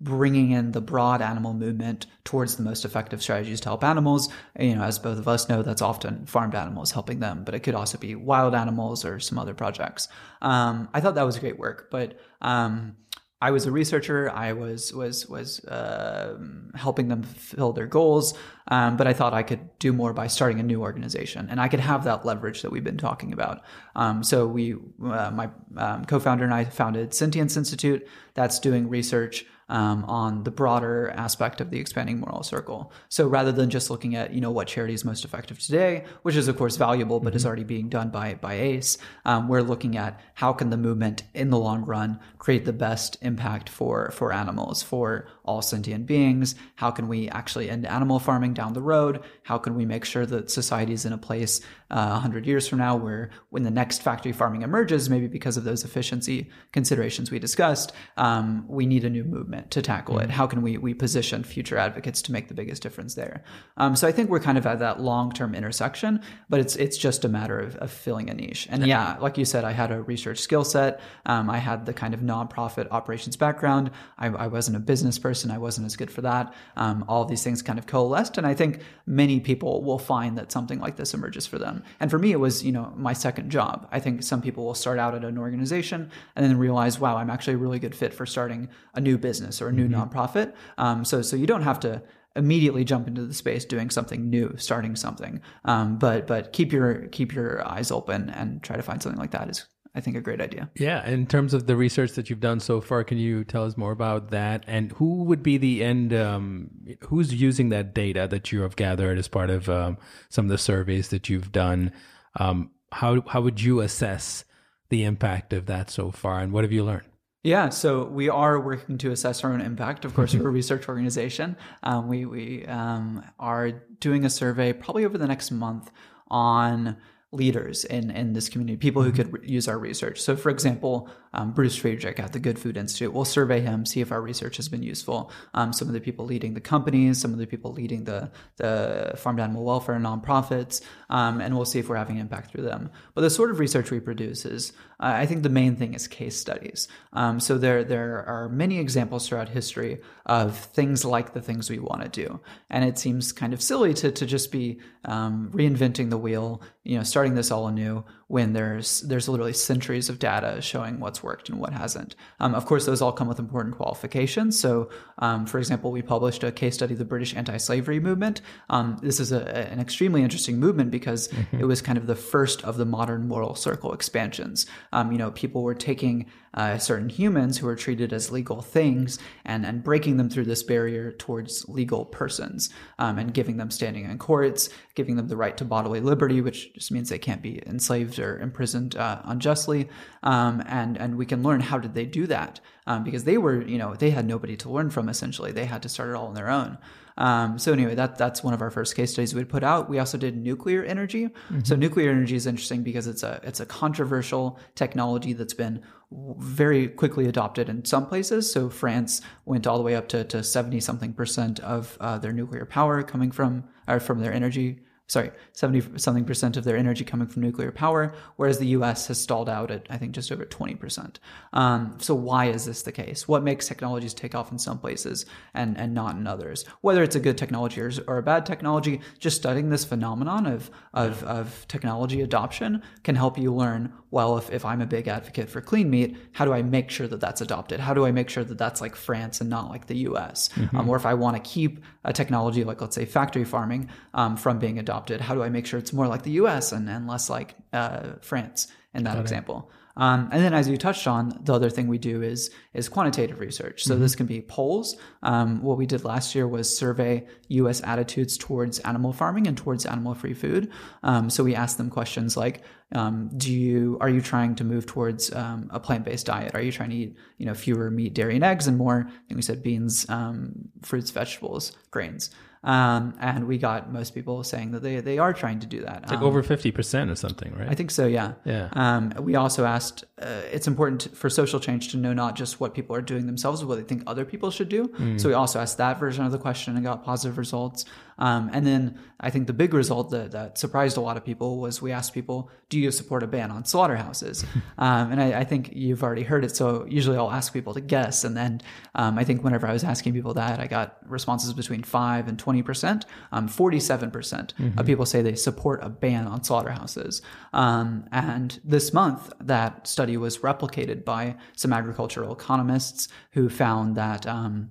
[0.00, 4.28] bringing in the broad animal movement towards the most effective strategies to help animals.
[4.58, 7.60] You know, as both of us know, that's often farmed animals helping them, but it
[7.60, 10.08] could also be wild animals or some other projects.
[10.40, 12.96] Um, I thought that was great work, but um,
[13.42, 14.30] I was a researcher.
[14.30, 16.38] I was was was uh,
[16.74, 18.34] helping them fill their goals,
[18.68, 21.68] um, but I thought I could do more by starting a new organization, and I
[21.68, 23.62] could have that leverage that we've been talking about.
[23.96, 28.06] Um, so we, uh, my um, co-founder and I, founded Sentience Institute.
[28.34, 32.92] That's doing research um, on the broader aspect of the expanding moral circle.
[33.08, 36.36] So rather than just looking at you know what charity is most effective today, which
[36.36, 37.36] is of course valuable but mm-hmm.
[37.36, 41.22] is already being done by by ACE, um, we're looking at how can the movement
[41.32, 46.54] in the long run create the best impact for for animals, for all sentient beings.
[46.76, 49.20] How can we actually end animal farming down the road?
[49.42, 51.60] How can we make sure that society is in a place
[51.90, 55.64] uh, 100 years from now where when the next factory farming emerges, maybe because of
[55.64, 60.26] those efficiency considerations we discussed, um, we need a new movement to tackle mm-hmm.
[60.26, 60.30] it.
[60.30, 63.42] How can we, we position future advocates to make the biggest difference there?
[63.76, 67.24] Um, so I think we're kind of at that long-term intersection, but it's, it's just
[67.24, 68.68] a matter of, of filling a niche.
[68.70, 71.00] And yeah, like you said, I had a research skill set.
[71.26, 73.90] Um, I had the kind of nonprofit operations background.
[74.16, 75.39] I, I, wasn't a business person.
[75.48, 76.52] I wasn't as good for that.
[76.76, 78.36] Um, all of these things kind of coalesced.
[78.36, 81.82] And I think many people will find that something like this emerges for them.
[82.00, 83.88] And for me, it was, you know, my second job.
[83.90, 87.30] I think some people will start out at an organization and then realize, wow, I'm
[87.30, 90.02] actually a really good fit for starting a new business or a new mm-hmm.
[90.02, 90.54] nonprofit.
[90.78, 92.02] Um, so, so you don't have to
[92.36, 95.40] immediately jump into the space doing something new, starting something.
[95.64, 99.32] Um, but but keep your keep your eyes open and try to find something like
[99.32, 100.70] that is I think a great idea.
[100.76, 103.76] Yeah, in terms of the research that you've done so far, can you tell us
[103.76, 104.64] more about that?
[104.66, 106.12] And who would be the end?
[106.12, 106.70] Um,
[107.08, 109.98] who's using that data that you have gathered as part of um,
[110.28, 111.92] some of the surveys that you've done?
[112.38, 114.44] Um, how how would you assess
[114.90, 117.06] the impact of that so far, and what have you learned?
[117.42, 120.04] Yeah, so we are working to assess our own impact.
[120.04, 121.56] Of course, we're a research organization.
[121.82, 125.90] Um, we we um, are doing a survey probably over the next month
[126.28, 126.96] on
[127.32, 129.16] leaders in, in this community, people who mm-hmm.
[129.16, 130.20] could re- use our research.
[130.20, 134.00] So, for example, um, Bruce Friedrich at the Good Food Institute, we'll survey him, see
[134.00, 135.30] if our research has been useful.
[135.54, 139.14] Um, some of the people leading the companies, some of the people leading the, the
[139.16, 142.90] farm animal welfare nonprofits, um, and we'll see if we're having impact through them.
[143.14, 146.06] But the sort of research we produce is, uh, I think the main thing is
[146.08, 146.88] case studies.
[147.12, 151.78] Um, so there, there are many examples throughout history of things like the things we
[151.78, 152.40] want to do.
[152.68, 156.98] And it seems kind of silly to, to just be um, reinventing the wheel, you
[156.98, 161.48] know, starting this all anew when there's there's literally centuries of data showing what's worked
[161.48, 162.14] and what hasn't.
[162.38, 164.56] Um, of course, those all come with important qualifications.
[164.56, 164.88] So,
[165.18, 168.40] um, for example, we published a case study of the British anti-slavery movement.
[168.68, 171.58] Um, this is a, an extremely interesting movement because mm-hmm.
[171.58, 174.64] it was kind of the first of the modern moral circle expansions.
[174.92, 179.18] Um, you know, people were taking uh, certain humans who are treated as legal things
[179.44, 184.04] and, and breaking them through this barrier towards legal persons um, and giving them standing
[184.04, 187.62] in courts, giving them the right to bodily liberty, which just means they can't be
[187.66, 189.88] enslaved or imprisoned uh, unjustly.
[190.22, 193.62] Um, and, and we can learn how did they do that um, because they were,
[193.62, 195.52] you know, they had nobody to learn from essentially.
[195.52, 196.78] They had to start it all on their own.
[197.16, 199.88] Um, so anyway, that that's one of our first case studies we'd put out.
[199.88, 201.26] We also did nuclear energy.
[201.26, 201.60] Mm-hmm.
[201.64, 206.88] So nuclear energy is interesting because it's a it's a controversial technology that's been very
[206.88, 208.52] quickly adopted in some places.
[208.52, 212.32] So France went all the way up to, to 70 something percent of uh, their
[212.32, 217.04] nuclear power coming from or from their energy sorry, 70 something percent of their energy
[217.04, 220.44] coming from nuclear power, whereas the US has stalled out at, I think, just over
[220.44, 221.16] 20%.
[221.52, 223.26] Um, so, why is this the case?
[223.26, 226.64] What makes technologies take off in some places and, and not in others?
[226.82, 230.70] Whether it's a good technology or, or a bad technology, just studying this phenomenon of,
[230.94, 235.48] of, of technology adoption can help you learn well, if, if I'm a big advocate
[235.48, 237.78] for clean meat, how do I make sure that that's adopted?
[237.78, 240.48] How do I make sure that that's like France and not like the US?
[240.50, 240.76] Mm-hmm.
[240.76, 244.36] Um, or if I want to keep a technology like, let's say, factory farming um,
[244.36, 247.06] from being adopted, how do I make sure it's more like the US and, and
[247.06, 249.70] less like uh, France in that Got example?
[249.96, 253.40] Um, and then, as you touched on, the other thing we do is is quantitative
[253.40, 253.84] research.
[253.84, 254.02] So mm-hmm.
[254.02, 254.96] this can be polls.
[255.22, 257.82] Um, what we did last year was survey U.S.
[257.84, 260.70] attitudes towards animal farming and towards animal-free food.
[261.02, 262.62] Um, so we asked them questions like,
[262.94, 266.54] um, "Do you are you trying to move towards um, a plant-based diet?
[266.54, 269.28] Are you trying to eat you know fewer meat, dairy, and eggs, and more?" I
[269.28, 272.30] think we said beans, um, fruits, vegetables, grains.
[272.62, 276.02] Um, and we got most people saying that they, they are trying to do that.
[276.02, 277.68] It's like um, over 50% or something, right?
[277.68, 278.34] I think so, yeah.
[278.44, 278.68] Yeah.
[278.72, 282.74] Um, we also asked, uh, it's important for social change to know not just what
[282.74, 284.88] people are doing themselves, but what they think other people should do.
[284.88, 285.18] Mm.
[285.18, 287.86] So we also asked that version of the question and got positive results.
[288.20, 291.58] Um, and then I think the big result that, that surprised a lot of people
[291.58, 294.44] was we asked people, do you support a ban on slaughterhouses?
[294.78, 296.54] um, and I, I, think you've already heard it.
[296.54, 298.24] So usually I'll ask people to guess.
[298.24, 298.60] And then
[298.94, 302.38] um, I think whenever I was asking people that, I got responses between 5 and
[302.38, 303.04] 20%.
[303.32, 307.22] Um, 47% mm hmm of people say they support a ban on slaughterhouses.
[307.52, 314.26] Um, and this month, that study was replicated by some agricultural economists who found that
[314.26, 314.70] um,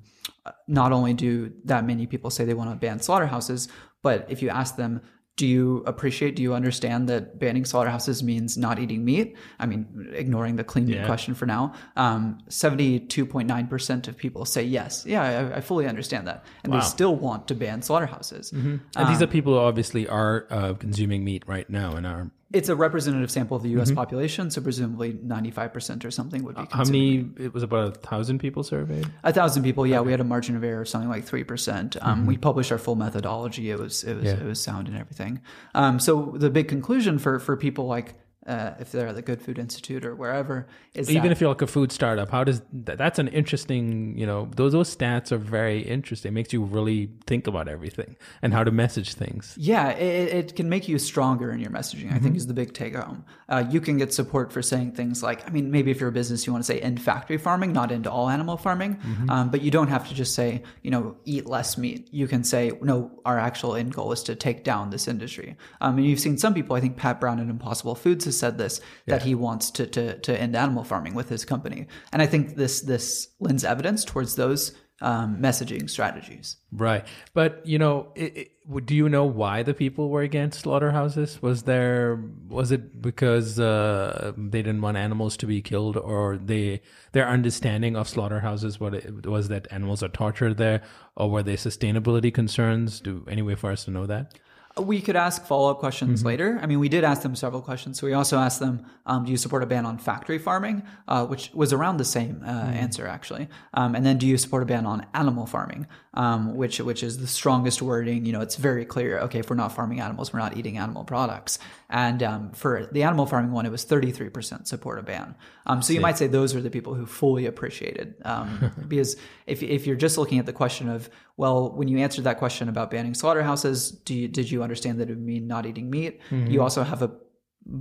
[0.68, 3.68] not only do that many people say they want to ban slaughterhouses,
[4.02, 5.02] but if you ask them,
[5.40, 9.38] do you appreciate, do you understand that banning slaughterhouses means not eating meat?
[9.58, 11.06] I mean, ignoring the clean meat yeah.
[11.06, 15.06] question for now, um, 72.9% of people say yes.
[15.08, 16.44] Yeah, I, I fully understand that.
[16.66, 16.80] And wow.
[16.80, 18.52] they still want to ban slaughterhouses.
[18.52, 18.70] Mm-hmm.
[18.70, 22.30] And um, these are people who obviously are uh, consuming meat right now and are
[22.52, 23.90] it's a representative sample of the U.S.
[23.90, 23.98] Mm-hmm.
[23.98, 26.66] population, so presumably 95% or something would be.
[26.72, 27.30] How many?
[27.38, 29.08] It was about a thousand people surveyed.
[29.24, 30.00] A thousand people, yeah.
[30.00, 30.08] Okay.
[30.08, 31.96] We had a margin of error of something like three percent.
[32.02, 32.28] Um, mm-hmm.
[32.28, 33.70] We published our full methodology.
[33.70, 34.40] It was it was yeah.
[34.40, 35.42] it was sound and everything.
[35.76, 38.16] Um, so the big conclusion for for people like
[38.48, 40.68] uh, if they're at the Good Food Institute or wherever.
[40.94, 44.18] Is even that, if you're like a food startup, how does that, that's an interesting,
[44.18, 46.30] you know, those those stats are very interesting.
[46.30, 49.56] It makes you really think about everything and how to message things.
[49.58, 52.06] Yeah, it, it can make you stronger in your messaging.
[52.06, 52.16] Mm-hmm.
[52.16, 52.36] I think mm-hmm.
[52.38, 53.26] is the big take home.
[53.48, 56.14] Uh, you can get support for saying things like, I mean, maybe if you're a
[56.14, 59.30] business, you want to say end factory farming, not into all animal farming, mm-hmm.
[59.30, 62.08] um, but you don't have to just say, you know, eat less meat.
[62.12, 65.58] You can say, no, our actual end goal is to take down this industry.
[65.82, 66.76] Um, and you've seen some people.
[66.76, 69.16] I think Pat Brown at Impossible Foods has said this yeah.
[69.16, 71.88] that he wants to, to to end animal farming with his company.
[72.14, 76.58] And I think this this lends evidence towards those um, messaging strategies.
[76.72, 81.42] Right, but you know, it, it, do you know why the people were against slaughterhouses?
[81.42, 86.82] Was there was it because uh, they didn't want animals to be killed, or they
[87.14, 90.82] their understanding of slaughterhouses what it was that animals are tortured there,
[91.16, 93.00] or were they sustainability concerns?
[93.00, 94.38] Do any way for us to know that?
[94.80, 96.28] We could ask follow up questions mm-hmm.
[96.28, 96.60] later.
[96.62, 98.00] I mean, we did ask them several questions.
[98.00, 101.26] So we also asked them, um, "Do you support a ban on factory farming?" Uh,
[101.26, 102.74] which was around the same uh, mm-hmm.
[102.74, 103.50] answer actually.
[103.74, 105.88] Um, and then, do you support a ban on animal farming?
[106.14, 108.26] Um, which which is the strongest wording.
[108.26, 109.20] You know, it's very clear.
[109.20, 111.60] Okay, if we're not farming animals, we're not eating animal products.
[111.90, 115.36] And um, for the animal farming one, it was 33% support a ban.
[115.66, 118.14] Um, so you might say those are the people who fully appreciated.
[118.26, 119.16] Um, because
[119.48, 121.10] if, if you're just looking at the question of,
[121.40, 125.10] well, when you answered that question about banning slaughterhouses, do you, did you understand that
[125.10, 126.20] it would mean not eating meat?
[126.30, 126.52] Mm-hmm.
[126.52, 127.12] You also have a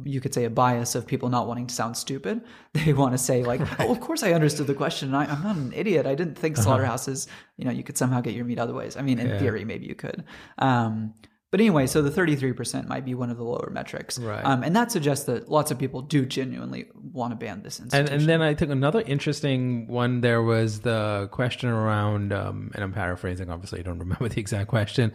[0.04, 2.42] you could say a bias of people not wanting to sound stupid.
[2.74, 5.12] They want to say like, "Oh, of course I understood the question.
[5.12, 6.06] I, am not an idiot.
[6.06, 6.66] I didn't think uh-huh.
[6.66, 7.26] slaughterhouses.
[7.56, 8.96] You know, you could somehow get your meat other ways.
[8.96, 9.38] I mean, in yeah.
[9.40, 10.22] theory, maybe you could.
[10.58, 11.14] Um,
[11.50, 14.18] but anyway, so the 33% might be one of the lower metrics.
[14.18, 14.44] Right.
[14.44, 18.12] Um, and that suggests that lots of people do genuinely want to ban this institution.
[18.12, 22.84] And, and then I think another interesting one there was the question around, um, and
[22.84, 25.12] I'm paraphrasing, obviously, I don't remember the exact question,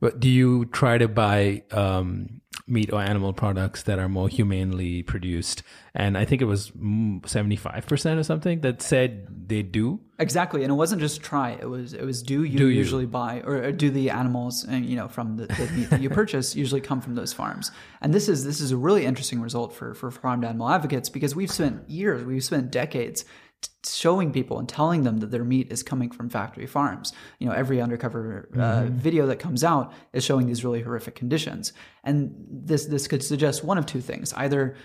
[0.00, 5.02] but do you try to buy um, meat or animal products that are more humanely
[5.02, 5.62] produced.
[5.94, 10.00] And I think it was 75% or something that said they do.
[10.18, 10.62] Exactly.
[10.62, 11.50] And it wasn't just try.
[11.50, 13.08] It was, it was do you do usually you?
[13.08, 16.08] buy or, or, do the animals and, you know, from the, the meat that you
[16.22, 17.70] purchase usually come from those farms.
[18.00, 21.34] And this is, this is a really interesting result for, for farmed animal advocates because
[21.34, 23.24] we've spent years, we've spent decades
[23.86, 27.12] showing people and telling them that their meat is coming from factory farms.
[27.38, 28.96] You know, every undercover uh, mm-hmm.
[28.96, 31.72] video that comes out is showing these really horrific conditions.
[32.02, 34.76] And this this could suggest one of two things: either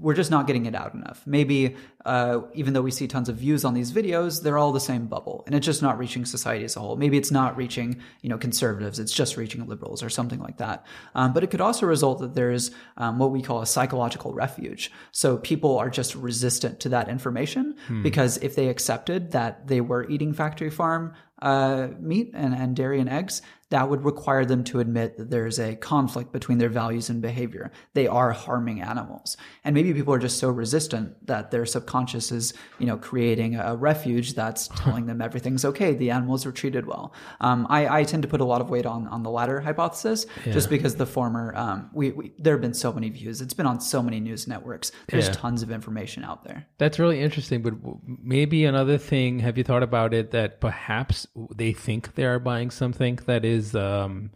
[0.00, 1.22] we're just not getting it out enough.
[1.24, 4.80] Maybe uh, even though we see tons of views on these videos, they're all the
[4.80, 6.96] same bubble, and it's just not reaching society as a whole.
[6.96, 10.84] Maybe it's not reaching you know conservatives; it's just reaching liberals or something like that.
[11.14, 14.90] Um, but it could also result that there's um, what we call a psychological refuge.
[15.12, 18.02] So people are just resistant to that information hmm.
[18.02, 23.00] because if they accepted that they were eating factory farm uh, meat and, and dairy
[23.00, 27.10] and eggs, that would require them to admit that there's a conflict between their values
[27.10, 27.70] and behavior.
[27.92, 29.36] They are harming animals.
[29.62, 33.76] And maybe people are just so resistant that their subconscious is, you know, creating a
[33.76, 35.94] refuge that's telling them everything's okay.
[35.94, 37.12] The animals are treated well.
[37.40, 40.24] Um, I, I, tend to put a lot of weight on, on the latter hypothesis
[40.46, 40.52] yeah.
[40.52, 43.42] just because the former, um, we, we, there have been so many views.
[43.42, 44.92] It's been on so many news networks.
[45.08, 45.32] There's yeah.
[45.32, 46.66] tons of information out there.
[46.78, 47.60] That's really interesting.
[47.60, 47.74] But
[48.06, 52.70] maybe another thing, have you thought about it that perhaps they think they are buying
[52.70, 54.30] something that is um,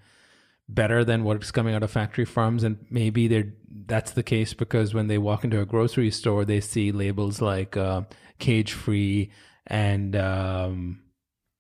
[0.68, 3.52] better than what's coming out of factory farms, and maybe they're
[3.86, 7.76] that's the case because when they walk into a grocery store, they see labels like
[7.76, 8.02] uh,
[8.38, 9.30] cage free
[9.66, 11.00] and um,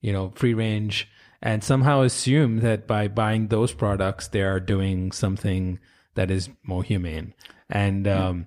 [0.00, 1.08] you know free range,
[1.40, 5.78] and somehow assume that by buying those products, they are doing something
[6.14, 7.34] that is more humane.
[7.70, 8.46] And um,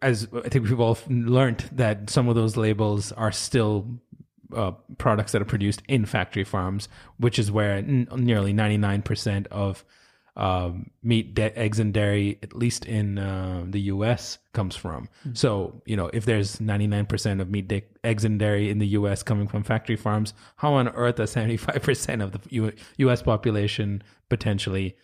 [0.00, 4.00] as I think we've all learned that some of those labels are still
[4.54, 6.88] uh, products that are produced in factory farms,
[7.18, 9.84] which is where n- nearly 99% of
[10.34, 15.08] um, meat, de- eggs, and dairy, at least in uh, the U.S., comes from.
[15.20, 15.34] Mm-hmm.
[15.34, 19.22] So, you know, if there's 99% of meat, de- eggs, and dairy in the U.S.
[19.22, 23.22] coming from factory farms, how on earth are 75% of the U- U.S.
[23.22, 24.96] population potentially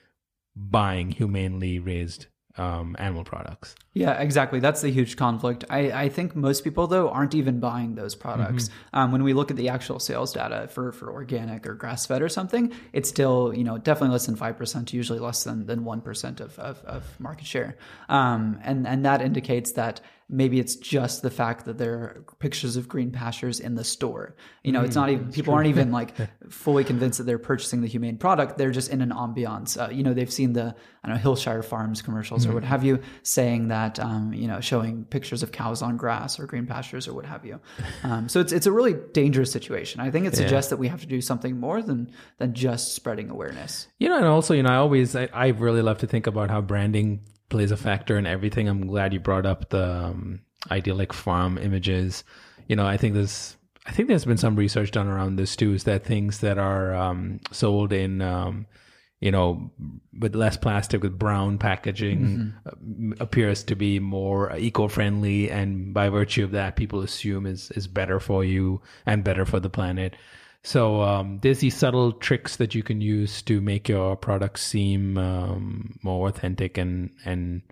[0.57, 2.27] buying humanely raised
[2.59, 3.75] um, animal products.
[3.95, 4.61] Yeah, exactly.
[4.61, 5.65] That's the huge conflict.
[5.71, 8.65] I, I think most people though aren't even buying those products.
[8.69, 8.99] Mm-hmm.
[8.99, 12.23] Um, when we look at the actual sales data for for organic or grass fed
[12.23, 15.85] or something, it's still you know definitely less than five percent, usually less than than
[15.85, 17.77] one percent of, of, of market share.
[18.09, 20.01] Um, and and that indicates that
[20.31, 24.37] maybe it's just the fact that there are pictures of green pastures in the store.
[24.63, 25.55] You know, mm, it's not even people true.
[25.55, 26.15] aren't even like
[26.51, 28.59] fully convinced that they're purchasing the humane product.
[28.59, 29.81] They're just in an ambiance.
[29.81, 32.51] Uh, you know, they've seen the I don't know Hillshire Farms commercials mm.
[32.51, 36.39] or what have you, saying that um, you know showing pictures of cows on grass
[36.39, 37.61] or green pastures or what have you.
[38.05, 40.01] Um, so it's it's a really dangerous situation.
[40.01, 40.77] I think it suggests yeah.
[40.77, 43.89] that we have to do something more than than just spreading awareness.
[43.99, 46.49] You know, and also you know I always I, I really love to think about
[46.49, 48.69] how branding plays a factor in everything.
[48.69, 50.41] I'm glad you brought up the um,
[50.71, 52.25] idyllic farm images.
[52.67, 55.73] You know, I think there's I think there's been some research done around this too.
[55.73, 58.67] Is that things that are um, sold in um,
[59.21, 59.71] you know
[60.19, 63.13] with less plastic with brown packaging mm-hmm.
[63.13, 67.89] uh, appears to be more eco-friendly and by virtue of that people assume is is
[67.89, 70.15] better for you and better for the planet
[70.65, 75.17] so um, there's these subtle tricks that you can use to make your product seem
[75.17, 77.63] um, more authentic and and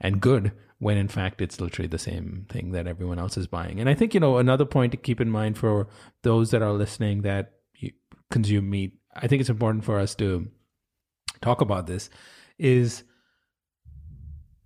[0.00, 3.80] and good when in fact it's literally the same thing that everyone else is buying.
[3.80, 5.88] And I think you know another point to keep in mind for
[6.22, 7.52] those that are listening that
[8.30, 10.48] consume meat, I think it's important for us to
[11.40, 12.10] talk about this
[12.58, 13.04] is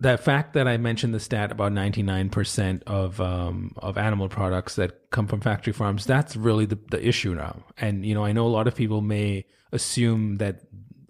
[0.01, 5.09] that fact that I mentioned the stat about 99% of um, of animal products that
[5.11, 7.65] come from factory farms, that's really the, the issue now.
[7.77, 10.61] And, you know, I know a lot of people may assume that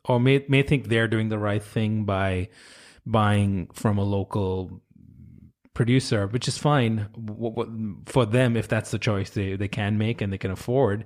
[0.05, 2.49] or may, may think they're doing the right thing by
[3.05, 4.81] buying from a local
[5.75, 7.07] producer, which is fine
[8.05, 11.05] for them if that's the choice they, they can make and they can afford.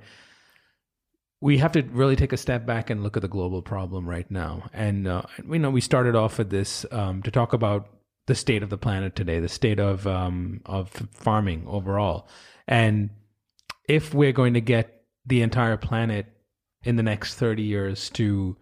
[1.43, 4.29] We have to really take a step back and look at the global problem right
[4.31, 4.69] now.
[4.71, 7.89] And uh, you know, we started off with this um, to talk about
[8.27, 12.29] the state of the planet today, the state of um, of farming overall,
[12.65, 13.09] and
[13.89, 16.27] if we're going to get the entire planet
[16.83, 18.55] in the next 30 years to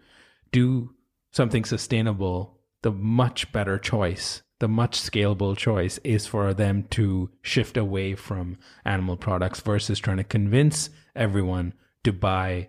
[0.50, 0.90] do
[1.30, 7.76] something sustainable, the much better choice the much scalable choice is for them to shift
[7.76, 11.74] away from animal products versus trying to convince everyone
[12.04, 12.68] to buy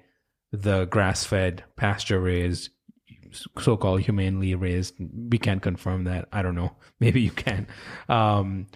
[0.51, 2.69] the grass fed, pasture raised,
[3.59, 4.95] so called humanely raised.
[4.99, 6.27] We can't confirm that.
[6.31, 6.75] I don't know.
[6.99, 7.67] Maybe you can.
[8.07, 8.67] Um,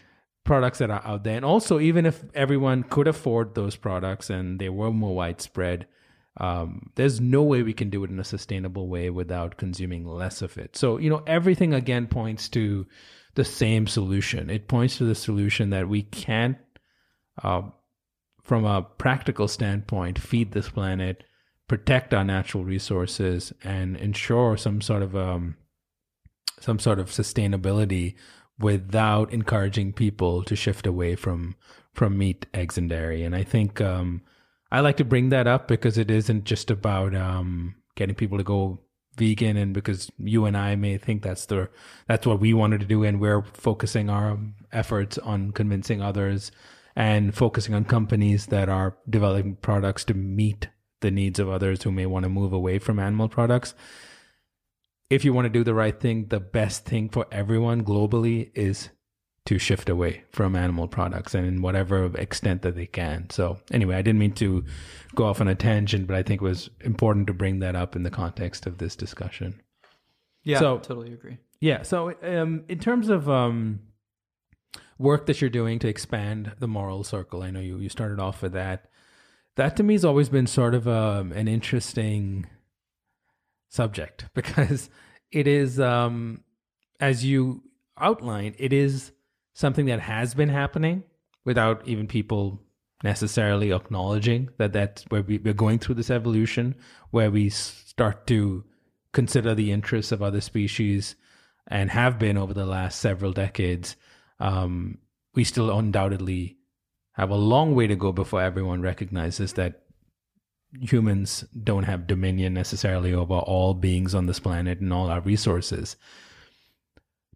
[0.43, 1.35] products that are out there.
[1.35, 5.85] And also, even if everyone could afford those products and they were more widespread,
[6.39, 10.41] um, there's no way we can do it in a sustainable way without consuming less
[10.41, 10.75] of it.
[10.75, 12.85] So, you know, everything again points to
[13.35, 14.49] the same solution.
[14.49, 16.57] It points to the solution that we can't,
[17.43, 17.63] uh,
[18.47, 21.25] from a practical standpoint, feed this planet,
[21.67, 25.57] protect our natural resources, and ensure some sort of um,
[26.59, 28.15] some sort of sustainability
[28.57, 31.55] without encouraging people to shift away from
[31.93, 33.23] from meat, eggs, and dairy.
[33.23, 34.21] And I think um,
[34.71, 38.45] I like to bring that up because it isn't just about um, getting people to
[38.45, 38.79] go
[39.17, 41.69] vegan and because you and I may think that's the
[42.07, 44.37] that's what we wanted to do and we're focusing our
[44.71, 46.51] efforts on convincing others
[46.97, 50.67] and focusing on companies that are developing products to meet
[51.01, 53.75] the needs of others who may want to move away from animal products.
[55.07, 58.89] If you want to do the right thing, the best thing for everyone globally is
[59.45, 63.29] to shift away from animal products and in whatever extent that they can.
[63.29, 64.65] So anyway, I didn't mean to
[65.13, 67.95] go off on a tangent, but I think it was important to bring that up
[67.95, 69.61] in the context of this discussion.
[70.43, 71.37] Yeah, so, totally agree.
[71.61, 71.83] Yeah.
[71.83, 73.81] So um, in terms of um,
[74.97, 78.41] work that you're doing to expand the moral circle, I know you you started off
[78.41, 78.89] with that.
[79.55, 82.45] That to me has always been sort of um, an interesting
[83.69, 84.89] subject because
[85.31, 86.43] it is, um,
[86.99, 87.63] as you
[87.99, 89.11] outlined, it is
[89.53, 91.03] something that has been happening
[91.43, 92.61] without even people
[93.03, 96.75] necessarily acknowledging that that's where we, we're going through this evolution
[97.11, 98.63] where we start to
[99.13, 101.15] consider the interests of other species
[101.67, 103.95] and have been over the last several decades
[104.39, 104.99] um,
[105.33, 106.57] we still undoubtedly
[107.13, 109.81] have a long way to go before everyone recognizes that
[110.81, 115.95] humans don't have dominion necessarily over all beings on this planet and all our resources.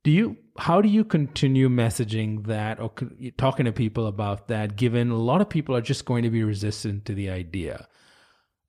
[0.03, 2.91] Do you how do you continue messaging that or
[3.37, 6.43] talking to people about that given a lot of people are just going to be
[6.43, 7.87] resistant to the idea?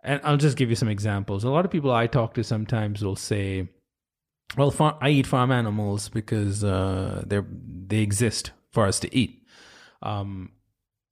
[0.05, 1.45] And i'll just give you some examples.
[1.45, 3.69] A lot of people i talk to sometimes will say
[4.57, 7.41] well farm, i eat farm animals because uh, they
[7.87, 9.47] they exist for us to eat.
[10.03, 10.51] Um,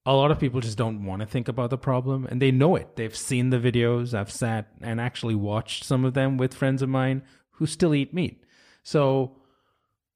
[0.07, 2.75] a lot of people just don't want to think about the problem and they know
[2.75, 2.97] it.
[2.97, 6.89] They've seen the videos i've sat and actually watched some of them with friends of
[6.89, 8.45] mine who still eat meat.
[8.83, 9.37] So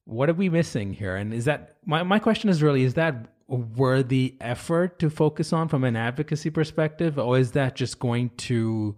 [0.04, 1.16] what are we missing here?
[1.16, 5.68] And is that my, my question is really is that worthy effort to focus on
[5.68, 8.96] from an advocacy perspective, or is that just going to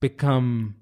[0.00, 0.76] become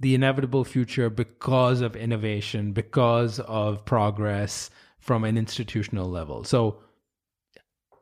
[0.00, 6.42] the inevitable future because of innovation, because of progress from an institutional level?
[6.44, 6.80] So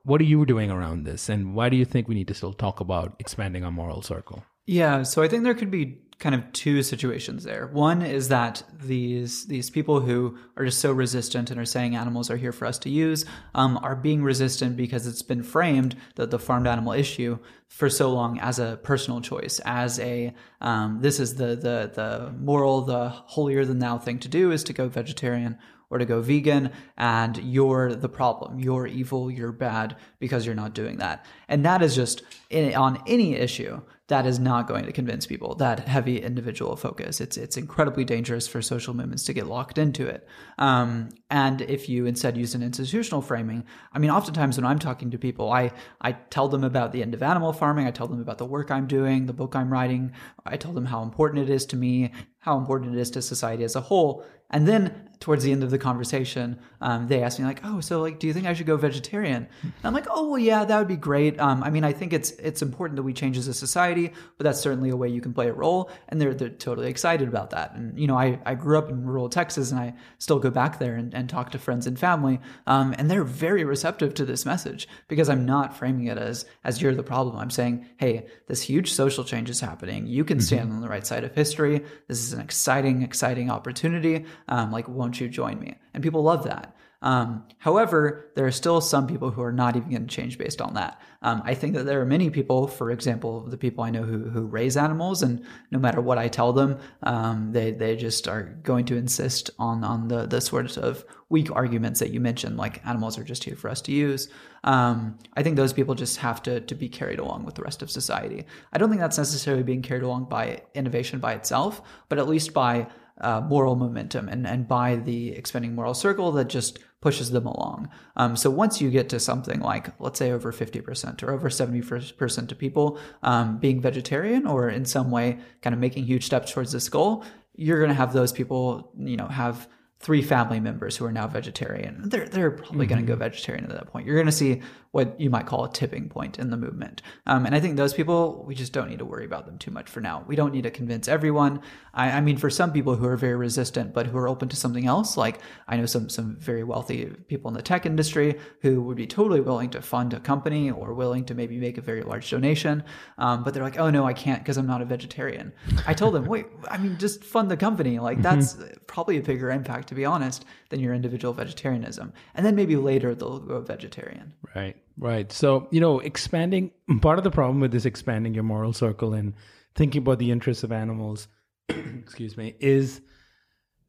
[0.04, 2.52] what are you doing around this and why do you think we need to still
[2.52, 4.44] talk about expanding our moral circle?
[4.66, 7.68] Yeah, so I think there could be kind of two situations there.
[7.68, 12.28] One is that these these people who are just so resistant and are saying animals
[12.28, 16.30] are here for us to use um, are being resistant because it's been framed that
[16.30, 17.38] the farmed animal issue
[17.68, 22.34] for so long as a personal choice, as a um, this is the the the
[22.36, 25.56] moral, the holier than thou thing to do is to go vegetarian
[25.90, 30.74] or to go vegan and you're the problem you're evil you're bad because you're not
[30.74, 34.92] doing that and that is just in, on any issue that is not going to
[34.92, 37.20] convince people that heavy individual focus.
[37.20, 40.26] It's it's incredibly dangerous for social movements to get locked into it.
[40.58, 45.10] Um, and if you instead use an institutional framing i mean oftentimes when i'm talking
[45.10, 47.86] to people i i tell them about the end of animal farming.
[47.86, 50.12] I tell them about the work i'm doing the book i'm writing.
[50.46, 53.64] I tell them how important it is to me how important it is to society
[53.64, 54.24] as a whole.
[54.50, 58.00] And then towards the end of the conversation, um, they asked me like, "Oh, so
[58.00, 60.78] like, do you think I should go vegetarian?" And I'm like, "Oh, well, yeah, that
[60.78, 61.38] would be great.
[61.40, 64.44] Um, I mean, I think it's it's important that we change as a society, but
[64.44, 67.50] that's certainly a way you can play a role." And they're they're totally excited about
[67.50, 67.74] that.
[67.74, 70.78] And you know, I I grew up in rural Texas, and I still go back
[70.78, 74.46] there and, and talk to friends and family, um, and they're very receptive to this
[74.46, 77.36] message because I'm not framing it as as you're the problem.
[77.36, 80.06] I'm saying, "Hey, this huge social change is happening.
[80.06, 80.76] You can stand mm-hmm.
[80.76, 81.84] on the right side of history.
[82.06, 84.24] This is an exciting, exciting opportunity.
[84.48, 86.76] Um, like, won't you join me?" And people love that.
[87.00, 90.60] Um, however, there are still some people who are not even going to change based
[90.60, 91.00] on that.
[91.22, 94.28] Um, I think that there are many people, for example, the people I know who,
[94.30, 98.42] who raise animals, and no matter what I tell them, um, they they just are
[98.42, 102.84] going to insist on on the the sort of weak arguments that you mentioned, like
[102.86, 104.28] animals are just here for us to use.
[104.64, 107.80] Um, I think those people just have to to be carried along with the rest
[107.82, 108.44] of society.
[108.72, 112.52] I don't think that's necessarily being carried along by innovation by itself, but at least
[112.54, 112.88] by
[113.20, 117.88] uh, moral momentum and, and by the expanding moral circle that just pushes them along.
[118.16, 122.52] Um, so once you get to something like, let's say, over 50% or over 70%
[122.52, 126.72] of people um, being vegetarian or in some way kind of making huge steps towards
[126.72, 129.68] this goal, you're going to have those people, you know, have
[130.00, 132.02] three family members who are now vegetarian.
[132.04, 132.94] They're, they're probably mm-hmm.
[132.94, 134.06] going to go vegetarian at that point.
[134.06, 137.02] You're going to see what you might call a tipping point in the movement.
[137.26, 139.70] Um, and I think those people, we just don't need to worry about them too
[139.70, 140.24] much for now.
[140.26, 141.60] We don't need to convince everyone.
[141.92, 144.56] I, I, mean, for some people who are very resistant, but who are open to
[144.56, 148.80] something else, like I know some, some very wealthy people in the tech industry who
[148.82, 152.02] would be totally willing to fund a company or willing to maybe make a very
[152.02, 152.82] large donation.
[153.18, 155.52] Um, but they're like, oh no, I can't because I'm not a vegetarian.
[155.86, 157.98] I told them, wait, I mean, just fund the company.
[157.98, 158.40] Like mm-hmm.
[158.40, 162.12] that's probably a bigger impact, to be honest, than your individual vegetarianism.
[162.34, 164.32] And then maybe later they'll go vegetarian.
[164.54, 164.76] Right.
[164.96, 165.30] Right.
[165.32, 166.70] So, you know, expanding
[167.00, 169.34] part of the problem with this expanding your moral circle and
[169.74, 171.28] thinking about the interests of animals,
[171.68, 173.00] excuse me, is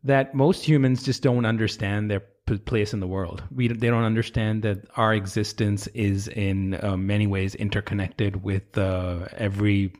[0.03, 2.23] that most humans just don't understand their
[2.57, 3.43] place in the world.
[3.51, 9.27] We they don't understand that our existence is in uh, many ways interconnected with uh,
[9.37, 9.93] every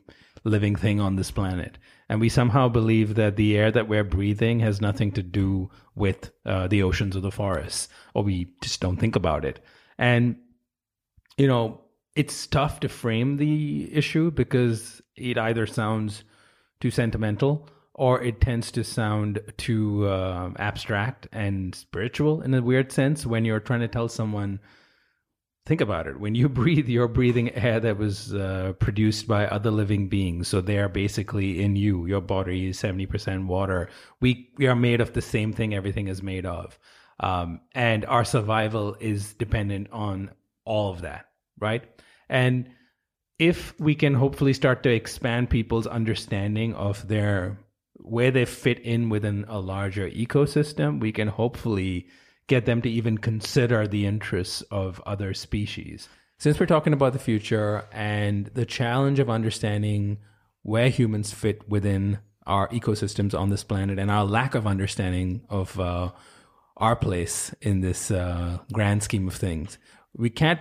[0.44, 1.78] living thing on this planet,
[2.08, 6.30] and we somehow believe that the air that we're breathing has nothing to do with
[6.46, 9.60] uh, the oceans or the forests, or we just don't think about it.
[9.98, 10.36] And
[11.36, 11.80] you know,
[12.14, 16.24] it's tough to frame the issue because it either sounds
[16.80, 22.90] too sentimental or it tends to sound too uh, abstract and spiritual in a weird
[22.90, 24.58] sense when you're trying to tell someone
[25.70, 26.20] think about it.
[26.20, 30.48] When you breathe you're breathing air that was uh, produced by other living beings.
[30.48, 33.88] So they are basically in you your body is 70% water.
[34.20, 36.78] We we are made of the same thing everything is made of.
[37.20, 40.30] Um, and our survival is dependent on
[40.64, 41.26] all of that
[41.60, 41.84] right?
[42.28, 42.70] And
[43.38, 47.58] if we can hopefully start to expand people's understanding of their
[48.02, 52.08] where they fit in within a larger ecosystem, we can hopefully
[52.50, 56.08] get them to even consider the interests of other species.
[56.36, 60.18] Since we're talking about the future and the challenge of understanding
[60.62, 65.78] where humans fit within our ecosystems on this planet and our lack of understanding of
[65.78, 66.10] uh,
[66.76, 69.78] our place in this uh, grand scheme of things,
[70.16, 70.60] we can't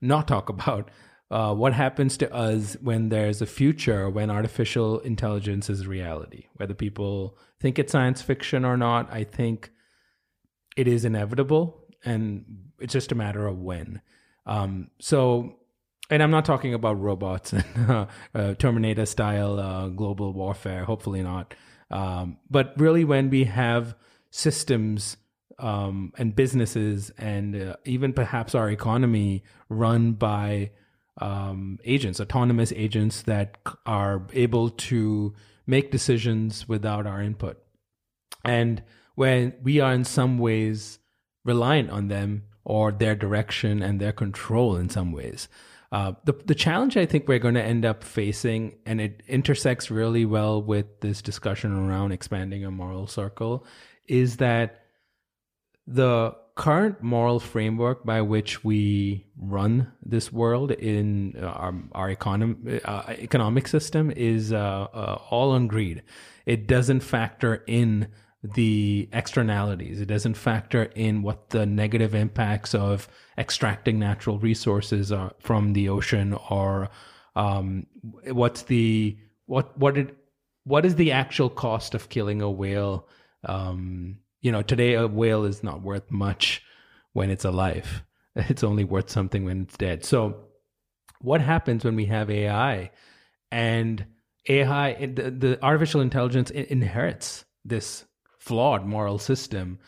[0.00, 0.92] not talk about
[1.28, 6.44] uh, what happens to us when there's a future when artificial intelligence is reality.
[6.54, 9.72] Whether people think it's science fiction or not, I think
[10.76, 12.44] it is inevitable, and
[12.78, 14.00] it's just a matter of when.
[14.46, 15.56] Um, so,
[16.10, 20.84] and I'm not talking about robots and uh, uh, Terminator style uh, global warfare.
[20.84, 21.54] Hopefully not.
[21.90, 23.94] Um, but really, when we have
[24.30, 25.16] systems
[25.58, 30.70] um, and businesses and uh, even perhaps our economy run by
[31.18, 35.34] um, agents, autonomous agents that are able to
[35.66, 37.62] make decisions without our input.
[38.44, 38.82] And
[39.14, 40.98] when we are in some ways
[41.44, 45.48] reliant on them or their direction and their control in some ways.
[45.92, 49.92] Uh, the the challenge I think we're going to end up facing, and it intersects
[49.92, 53.64] really well with this discussion around expanding a moral circle,
[54.08, 54.80] is that
[55.86, 62.80] the current moral framework by which we run this world in uh, our, our econom-
[62.84, 64.56] uh, economic system is uh,
[64.92, 66.02] uh, all on greed.
[66.46, 68.08] It doesn't factor in
[68.44, 70.00] the externalities.
[70.00, 75.88] It doesn't factor in what the negative impacts of extracting natural resources are from the
[75.88, 76.90] ocean or
[77.34, 77.86] um,
[78.26, 79.16] what's the
[79.46, 80.16] what what it
[80.64, 83.08] what is the actual cost of killing a whale
[83.44, 86.62] um, you know, today a whale is not worth much
[87.12, 88.04] when it's alive.
[88.36, 90.04] It's only worth something when it's dead.
[90.04, 90.46] So,
[91.20, 92.90] what happens when we have AI
[93.52, 94.04] and
[94.48, 98.04] AI, the, the artificial intelligence inherits this
[98.44, 99.78] flawed moral system,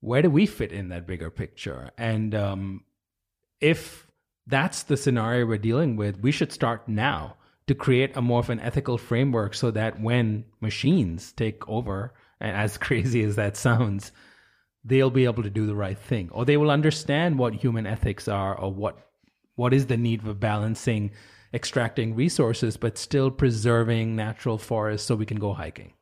[0.00, 1.90] where do we fit in that bigger picture?
[1.98, 2.84] And um,
[3.60, 4.06] if
[4.46, 8.50] that's the scenario we're dealing with, we should start now to create a more of
[8.50, 14.12] an ethical framework so that when machines take over, and as crazy as that sounds,
[14.84, 18.28] they'll be able to do the right thing, or they will understand what human ethics
[18.28, 18.98] are, or what
[19.56, 21.12] what is the need for balancing
[21.54, 25.92] extracting resources but still preserving natural forests so we can go hiking.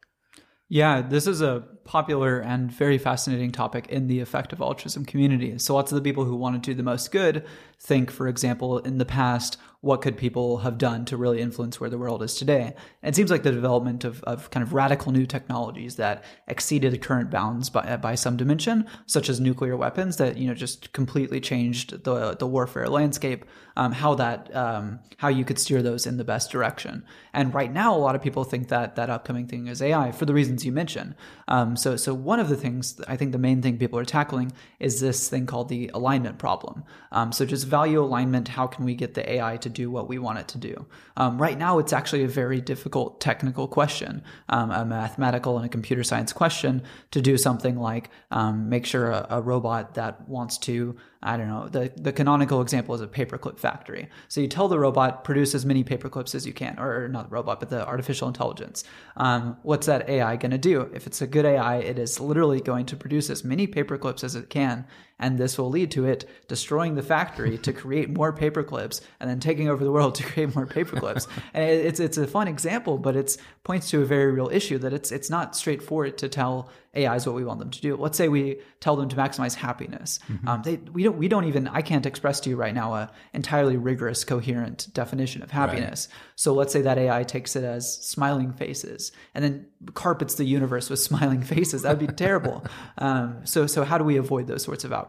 [0.72, 5.58] Yeah, this is a popular and very fascinating topic in the effective altruism community.
[5.58, 7.44] So lots of the people who want to do the most good
[7.78, 11.90] think, for example, in the past, what could people have done to really influence where
[11.90, 12.72] the world is today?
[13.02, 17.30] It seems like the development of, of kind of radical new technologies that exceeded current
[17.30, 22.04] bounds by, by some dimension, such as nuclear weapons that, you know, just completely changed
[22.04, 23.44] the, the warfare landscape,
[23.76, 27.04] um, how that, um, how you could steer those in the best direction.
[27.32, 30.26] And right now, a lot of people think that that upcoming thing is AI for
[30.26, 31.14] the reasons you mentioned.
[31.48, 34.52] Um, so, so one of the things, I think the main thing people are tackling
[34.78, 36.84] is this thing called the alignment problem.
[37.10, 40.18] Um, so just value alignment, how can we get the AI to do what we
[40.18, 40.86] want it to do?
[41.16, 45.68] Um, right now, it's actually a very difficult technical question, um, a mathematical and a
[45.68, 48.10] computer science question to do something like
[48.54, 52.94] make sure a, a robot that wants to I don't know, the, the canonical example
[52.94, 54.08] is a paperclip factory.
[54.28, 57.34] So you tell the robot, produce as many paperclips as you can, or, not the
[57.34, 58.84] robot, but the artificial intelligence.
[59.16, 60.90] Um, what's that AI going to do?
[60.92, 64.34] If it's a good AI, it is literally going to produce as many paperclips as
[64.34, 64.86] it can
[65.18, 69.40] and this will lead to it destroying the factory to create more paperclips and then
[69.40, 71.26] taking over the world to create more paperclips.
[71.54, 74.92] and it's it's a fun example, but it points to a very real issue that
[74.92, 77.96] it's it's not straightforward to tell AIs what we want them to do.
[77.96, 80.18] Let's say we tell them to maximize happiness.
[80.28, 80.48] Mm-hmm.
[80.48, 83.10] Um, they, we don't we don't even I can't express to you right now a
[83.32, 86.08] entirely rigorous, coherent definition of happiness.
[86.10, 86.18] Right.
[86.36, 90.90] So let's say that AI takes it as smiling faces and then carpets the universe
[90.90, 91.82] with smiling faces.
[91.82, 92.64] That'd be terrible.
[92.98, 95.01] Um, so so how do we avoid those sorts of outcomes?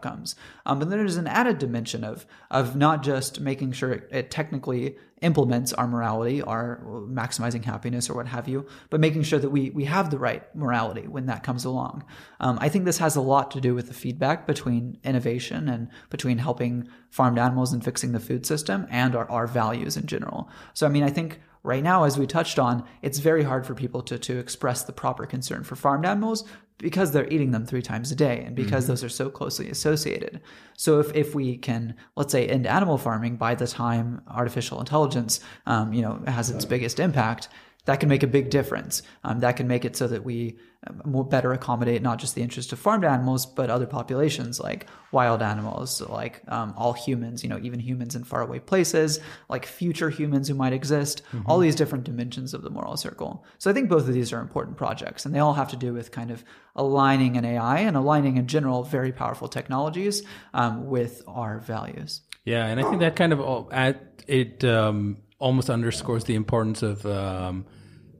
[0.65, 4.31] Um, but then there's an added dimension of of not just making sure it, it
[4.31, 9.49] technically implements our morality, our maximizing happiness or what have you, but making sure that
[9.49, 12.03] we we have the right morality when that comes along.
[12.39, 15.89] Um, I think this has a lot to do with the feedback between innovation and
[16.09, 20.49] between helping farmed animals and fixing the food system and our, our values in general.
[20.73, 23.73] So I mean, I think right now, as we touched on, it's very hard for
[23.73, 26.43] people to, to express the proper concern for farmed animals
[26.77, 28.91] because they're eating them three times a day and because mm-hmm.
[28.91, 30.41] those are so closely associated.
[30.77, 35.39] So if, if we can, let's say, end animal farming by the time artificial intelligence,
[35.65, 37.49] um, you know, has its biggest impact,
[37.85, 39.01] that can make a big difference.
[39.23, 40.57] Um, that can make it so that we
[41.05, 45.41] more better accommodate not just the interest of farmed animals, but other populations like wild
[45.41, 49.19] animals, like um, all humans, you know, even humans in faraway places,
[49.49, 51.49] like future humans who might exist, mm-hmm.
[51.49, 53.45] all these different dimensions of the moral circle.
[53.59, 55.93] So I think both of these are important projects, and they all have to do
[55.93, 56.43] with kind of
[56.75, 60.23] aligning an AI and aligning in general very powerful technologies
[60.53, 62.21] um, with our values.
[62.45, 63.95] Yeah, and I think that kind of
[64.27, 67.65] it um, almost underscores the importance of um,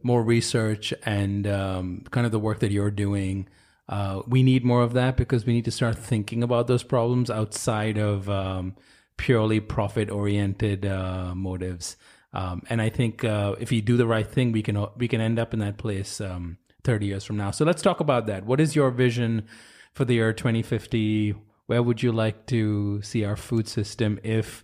[0.03, 3.47] more research and um, kind of the work that you're doing.
[3.89, 7.29] Uh, we need more of that because we need to start thinking about those problems
[7.29, 8.75] outside of um,
[9.17, 11.97] purely profit oriented uh, motives.
[12.33, 15.21] Um, and I think uh, if you do the right thing, we can we can
[15.21, 17.51] end up in that place um, 30 years from now.
[17.51, 18.45] So let's talk about that.
[18.45, 19.45] What is your vision
[19.93, 21.35] for the year 2050?
[21.67, 24.63] Where would you like to see our food system if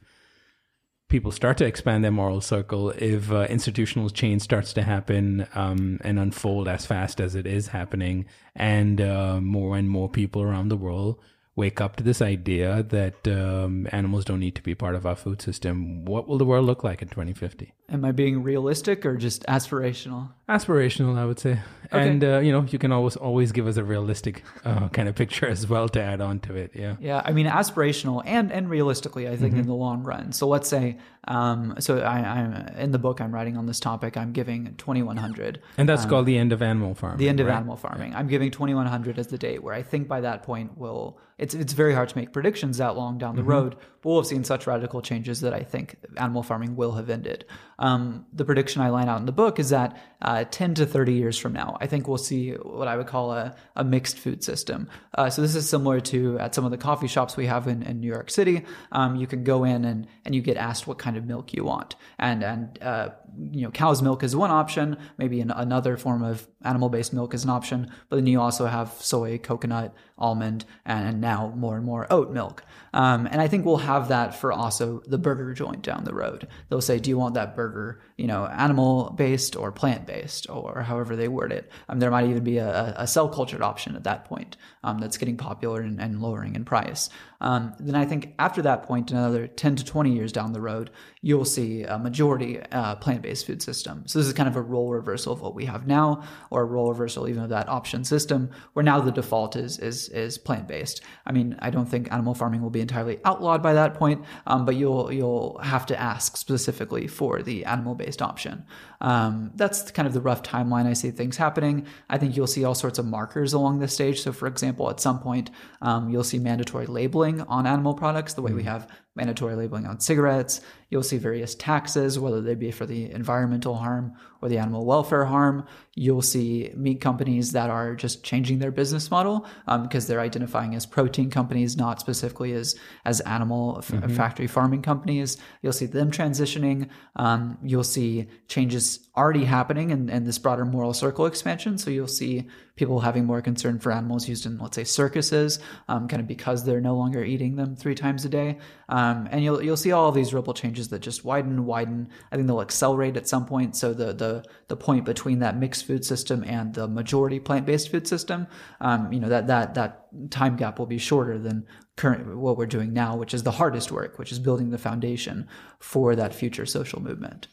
[1.09, 5.99] people start to expand their moral circle, if uh, institutional change starts to happen um,
[6.03, 10.69] and unfold as fast as it is happening, and uh, more and more people around
[10.69, 11.19] the world
[11.59, 15.15] wake up to this idea that um, animals don't need to be part of our
[15.15, 17.73] food system, what will the world look like in 2050?
[17.91, 20.29] Am I being realistic or just aspirational?
[20.47, 21.59] Aspirational, I would say.
[21.91, 22.07] Okay.
[22.07, 25.15] And uh, you know, you can always always give us a realistic uh, kind of
[25.15, 26.71] picture as well to add on to it.
[26.75, 26.97] Yeah.
[26.99, 29.61] Yeah, I mean, aspirational and and realistically, I think mm-hmm.
[29.61, 30.31] in the long run.
[30.31, 30.97] So let's say,
[31.27, 34.17] um, so I, am in the book I'm writing on this topic.
[34.17, 37.17] I'm giving 2100, and that's um, called the end of animal farming.
[37.17, 37.55] The end of right?
[37.55, 38.13] animal farming.
[38.15, 41.19] I'm giving 2100 as the date where I think by that point we'll.
[41.49, 43.49] It's it's very hard to make predictions that long down the mm-hmm.
[43.49, 47.09] road, but we'll have seen such radical changes that I think animal farming will have
[47.09, 47.45] ended.
[47.79, 51.13] Um, the prediction I line out in the book is that uh, 10 to 30
[51.13, 54.43] years from now, I think we'll see what I would call a, a mixed food
[54.43, 54.89] system.
[55.15, 57.81] Uh, so this is similar to at some of the coffee shops we have in,
[57.81, 58.63] in New York City.
[58.91, 61.63] Um, you can go in and, and you get asked what kind of milk you
[61.63, 61.95] want.
[62.19, 63.09] And, and uh,
[63.51, 67.43] you know cow's milk is one option, maybe an, another form of animal-based milk is
[67.43, 72.05] an option, but then you also have soy, coconut, almond, and now more and more
[72.11, 72.63] oat milk.
[72.93, 76.47] Um, and I think we'll have that for also the burger joint down the road.
[76.67, 80.81] They'll say, do you want that burger, you know, animal based or plant based, or
[80.81, 81.71] however they word it?
[81.87, 85.17] Um, there might even be a, a cell cultured option at that point um, that's
[85.17, 87.09] getting popular and, and lowering in price.
[87.41, 90.89] Um, then I think after that point, another 10 to 20 years down the road,
[91.21, 94.03] you'll see a majority uh, plant based food system.
[94.07, 96.65] So this is kind of a role reversal of what we have now, or a
[96.65, 100.67] role reversal even of that option system, where now the default is is is plant
[100.67, 101.01] based.
[101.25, 104.65] I mean, I don't think animal farming will be entirely outlawed by that point, um,
[104.65, 108.65] but you'll you'll have to ask specifically for the animal based option.
[109.01, 111.85] Um, that's kind of the rough timeline I see things happening.
[112.09, 114.21] I think you'll see all sorts of markers along this stage.
[114.21, 115.49] So, for example, at some point,
[115.81, 119.99] um, you'll see mandatory labeling on animal products, the way we have mandatory labeling on
[119.99, 120.61] cigarettes.
[120.89, 125.25] You'll see various taxes, whether they be for the environmental harm or the animal welfare
[125.25, 125.65] harm.
[125.95, 130.73] You'll see meat companies that are just changing their business model um, because they're identifying
[130.75, 132.75] as protein companies, not specifically as
[133.05, 134.15] as animal f- mm-hmm.
[134.15, 135.37] factory farming companies.
[135.61, 136.89] You'll see them transitioning.
[137.15, 141.77] Um, you'll see changes already happening in, in this broader moral circle expansion.
[141.77, 142.47] So you'll see
[142.77, 145.59] people having more concern for animals used in, let's say, circuses,
[145.89, 148.57] um, kind of because they're no longer eating them three times a day.
[148.87, 152.07] Um, and you'll you'll see all of these ripple changes that just widen widen.
[152.31, 153.75] I think they'll accelerate at some point.
[153.75, 157.91] So the the the point between that mixed food system and the majority plant based
[157.91, 158.47] food system,
[158.79, 161.67] um, you know, that that that time gap will be shorter than
[161.97, 165.45] current what we're doing now, which is the hardest work, which is building the foundation
[165.79, 167.49] for that future social movement.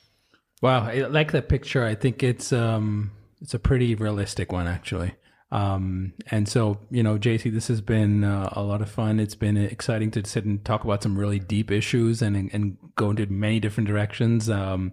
[0.62, 1.84] Wow, I like that picture.
[1.84, 5.14] I think it's um it's a pretty realistic one, actually.
[5.52, 9.20] Um, and so, you know, Jacy, this has been uh, a lot of fun.
[9.20, 13.10] It's been exciting to sit and talk about some really deep issues and and go
[13.10, 14.50] into many different directions.
[14.50, 14.92] Um,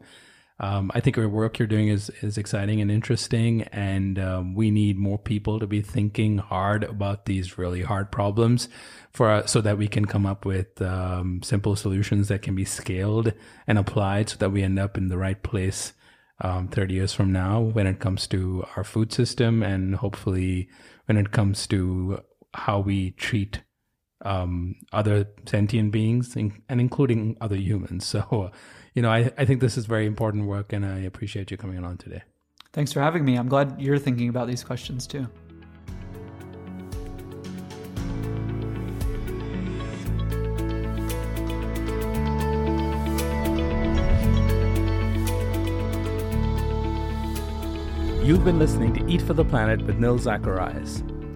[0.59, 4.69] um, I think our work you're doing is is exciting and interesting, and um, we
[4.71, 8.69] need more people to be thinking hard about these really hard problems
[9.11, 12.65] for uh, so that we can come up with um, simple solutions that can be
[12.65, 13.33] scaled
[13.65, 15.93] and applied, so that we end up in the right place
[16.41, 20.69] um, 30 years from now when it comes to our food system and hopefully
[21.05, 22.21] when it comes to
[22.53, 23.61] how we treat
[24.23, 28.05] um, other sentient beings and including other humans.
[28.13, 28.51] So,
[28.93, 31.83] you know, I, I think this is very important work and I appreciate you coming
[31.83, 32.21] on today.
[32.73, 33.37] Thanks for having me.
[33.37, 35.27] I'm glad you're thinking about these questions too.
[48.23, 51.03] You've been listening to Eat for the Planet with Nil Zacharias.